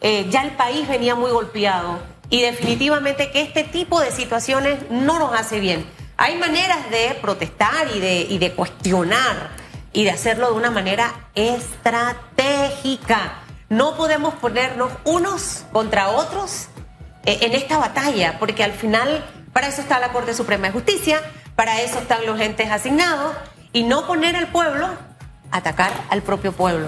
Eh, 0.00 0.26
ya 0.30 0.42
el 0.42 0.52
país 0.52 0.88
venía 0.88 1.14
muy 1.14 1.30
golpeado 1.30 1.98
y 2.30 2.42
definitivamente 2.42 3.30
que 3.30 3.42
este 3.42 3.64
tipo 3.64 4.00
de 4.00 4.12
situaciones 4.12 4.78
no 4.90 5.18
nos 5.18 5.38
hace 5.38 5.60
bien. 5.60 5.84
Hay 6.16 6.38
maneras 6.38 6.90
de 6.90 7.18
protestar 7.20 7.88
y 7.94 8.00
de, 8.00 8.22
y 8.22 8.38
de 8.38 8.52
cuestionar 8.52 9.50
y 9.92 10.04
de 10.04 10.10
hacerlo 10.10 10.50
de 10.50 10.54
una 10.54 10.70
manera 10.70 11.12
estratégica. 11.34 13.34
No 13.68 13.96
podemos 13.96 14.34
ponernos 14.34 14.90
unos 15.04 15.64
contra 15.72 16.10
otros 16.10 16.68
eh, 17.24 17.38
en 17.42 17.54
esta 17.54 17.78
batalla, 17.78 18.38
porque 18.38 18.64
al 18.64 18.72
final 18.72 19.24
para 19.52 19.68
eso 19.68 19.82
está 19.82 19.98
la 19.98 20.12
Corte 20.12 20.34
Suprema 20.34 20.68
de 20.68 20.72
Justicia, 20.72 21.20
para 21.56 21.80
eso 21.82 21.98
están 21.98 22.24
los 22.24 22.40
entes 22.40 22.70
asignados 22.70 23.34
y 23.72 23.82
no 23.82 24.06
poner 24.06 24.36
al 24.36 24.48
pueblo 24.48 24.88
atacar 25.50 25.92
al 26.08 26.22
propio 26.22 26.52
pueblo. 26.52 26.86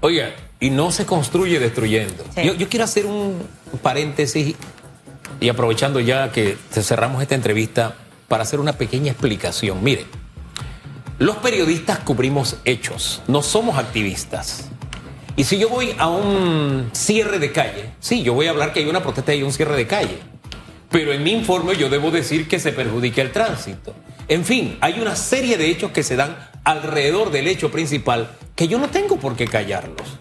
Oiga, 0.00 0.32
y 0.60 0.70
no 0.70 0.90
se 0.90 1.06
construye 1.06 1.58
destruyendo. 1.58 2.24
Yo, 2.42 2.54
yo, 2.54 2.68
quiero 2.68 2.84
hacer 2.84 3.06
un 3.06 3.46
paréntesis 3.82 4.54
y 5.40 5.48
aprovechando 5.48 6.00
ya 6.00 6.32
que 6.32 6.56
cerramos 6.70 7.22
esta 7.22 7.34
entrevista 7.34 7.96
para 8.28 8.42
hacer 8.42 8.60
una 8.60 8.72
pequeña 8.72 9.12
explicación. 9.12 9.82
Mire, 9.82 10.06
los 11.18 11.36
periodistas 11.36 11.98
cubrimos 12.00 12.56
hechos, 12.64 13.22
no 13.26 13.42
somos 13.42 13.78
activistas. 13.78 14.68
Y 15.36 15.44
si 15.44 15.58
yo 15.58 15.68
voy 15.68 15.94
a 15.98 16.08
un 16.08 16.90
cierre 16.92 17.38
de 17.38 17.52
calle, 17.52 17.90
sí, 18.00 18.22
yo 18.22 18.32
voy 18.32 18.46
a 18.46 18.50
hablar 18.50 18.72
que 18.72 18.80
hay 18.80 18.86
una 18.86 19.02
protesta 19.02 19.34
y 19.34 19.42
un 19.42 19.52
cierre 19.52 19.76
de 19.76 19.86
calle. 19.86 20.18
Pero 20.90 21.12
en 21.12 21.22
mi 21.22 21.32
informe 21.32 21.76
yo 21.76 21.90
debo 21.90 22.10
decir 22.10 22.48
que 22.48 22.58
se 22.58 22.72
perjudica 22.72 23.20
el 23.20 23.32
tránsito. 23.32 23.94
En 24.28 24.44
fin, 24.44 24.78
hay 24.80 24.98
una 25.00 25.14
serie 25.14 25.58
de 25.58 25.70
hechos 25.70 25.90
que 25.90 26.02
se 26.02 26.16
dan 26.16 26.36
alrededor 26.64 27.30
del 27.30 27.48
hecho 27.48 27.70
principal 27.70 28.30
que 28.54 28.66
yo 28.66 28.78
no 28.78 28.88
tengo 28.88 29.18
por 29.18 29.36
qué 29.36 29.46
callarlos. 29.46 30.18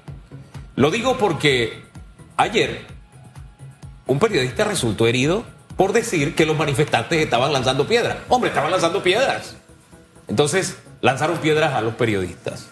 Lo 0.76 0.92
digo 0.92 1.18
porque 1.18 1.84
ayer 2.38 2.86
un 4.08 4.20
periodista 4.20 4.66
resultó 4.66 5.08
herido 5.08 5.46
por 5.78 5.94
decir 5.94 6.36
que 6.36 6.46
los 6.46 6.58
manifestantes 6.58 7.22
estaban 7.22 7.54
lanzando 7.54 7.88
piedras. 7.88 8.18
Hombre, 8.30 8.50
estaban 8.50 8.72
lanzando 8.72 9.02
piedras. 9.02 9.56
Entonces, 10.28 10.78
lanzaron 11.02 11.38
piedras 11.38 11.74
a 11.74 11.82
los 11.82 11.96
periodistas. 11.96 12.68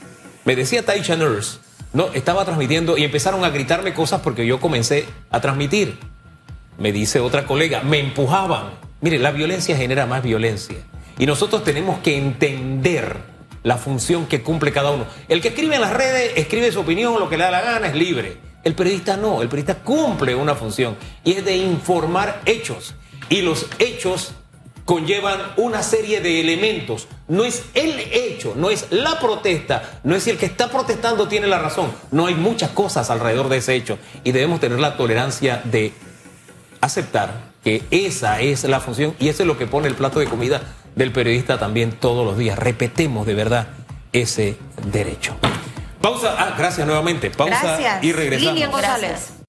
Me 0.45 0.55
decía 0.55 0.83
Taisha 0.83 1.15
Nurse, 1.15 1.59
no, 1.93 2.07
estaba 2.13 2.43
transmitiendo 2.43 2.97
y 2.97 3.03
empezaron 3.03 3.45
a 3.45 3.49
gritarme 3.49 3.93
cosas 3.93 4.21
porque 4.21 4.45
yo 4.45 4.59
comencé 4.59 5.05
a 5.29 5.39
transmitir. 5.39 5.97
Me 6.77 6.91
dice 6.91 7.19
otra 7.19 7.45
colega, 7.45 7.83
me 7.83 7.99
empujaban. 7.99 8.71
Mire, 9.01 9.19
la 9.19 9.31
violencia 9.31 9.77
genera 9.77 10.05
más 10.05 10.23
violencia. 10.23 10.77
Y 11.19 11.25
nosotros 11.25 11.63
tenemos 11.63 11.99
que 11.99 12.17
entender 12.17 13.17
la 13.63 13.77
función 13.77 14.27
que 14.27 14.41
cumple 14.41 14.71
cada 14.71 14.91
uno. 14.91 15.05
El 15.27 15.41
que 15.41 15.49
escribe 15.49 15.75
en 15.75 15.81
las 15.81 15.93
redes, 15.93 16.33
escribe 16.35 16.71
su 16.71 16.81
opinión, 16.81 17.19
lo 17.19 17.29
que 17.29 17.37
le 17.37 17.45
da 17.45 17.51
la 17.51 17.61
gana, 17.61 17.87
es 17.87 17.95
libre. 17.95 18.37
El 18.63 18.75
periodista 18.75 19.17
no, 19.17 19.41
el 19.41 19.49
periodista 19.49 19.83
cumple 19.83 20.35
una 20.35 20.55
función 20.55 20.95
y 21.23 21.33
es 21.33 21.45
de 21.45 21.57
informar 21.57 22.41
hechos. 22.45 22.95
Y 23.29 23.41
los 23.41 23.67
hechos 23.79 24.33
conllevan 24.85 25.39
una 25.57 25.81
serie 25.83 26.21
de 26.21 26.41
elementos. 26.41 27.07
No 27.27 27.43
es 27.43 27.63
el 27.73 27.99
hecho, 27.99 28.53
no 28.55 28.69
es 28.69 28.87
la 28.89 29.19
protesta, 29.19 29.99
no 30.03 30.15
es 30.15 30.23
si 30.23 30.29
el 30.29 30.37
que 30.37 30.45
está 30.45 30.69
protestando 30.69 31.27
tiene 31.27 31.47
la 31.47 31.59
razón. 31.59 31.91
No 32.11 32.27
hay 32.27 32.35
muchas 32.35 32.71
cosas 32.71 33.09
alrededor 33.09 33.49
de 33.49 33.57
ese 33.57 33.75
hecho 33.75 33.97
y 34.23 34.31
debemos 34.31 34.59
tener 34.59 34.79
la 34.79 34.97
tolerancia 34.97 35.61
de 35.65 35.93
aceptar 36.81 37.53
que 37.63 37.83
esa 37.91 38.41
es 38.41 38.65
la 38.65 38.81
función 38.81 39.15
y 39.19 39.29
eso 39.29 39.43
es 39.43 39.47
lo 39.47 39.57
que 39.57 39.67
pone 39.67 39.87
el 39.87 39.95
plato 39.95 40.19
de 40.19 40.25
comida 40.25 40.61
del 40.95 41.11
periodista 41.11 41.59
también 41.59 41.91
todos 41.91 42.25
los 42.25 42.37
días. 42.37 42.57
Repetemos 42.57 43.25
de 43.25 43.33
verdad 43.33 43.67
ese 44.11 44.57
derecho. 44.91 45.35
Pausa. 46.01 46.35
Ah, 46.37 46.55
gracias 46.57 46.85
nuevamente. 46.85 47.29
Pausa 47.29 47.59
gracias. 47.63 48.03
y 48.03 48.11
regresamos. 48.11 48.53
Lilian 48.53 48.71
González. 48.71 49.33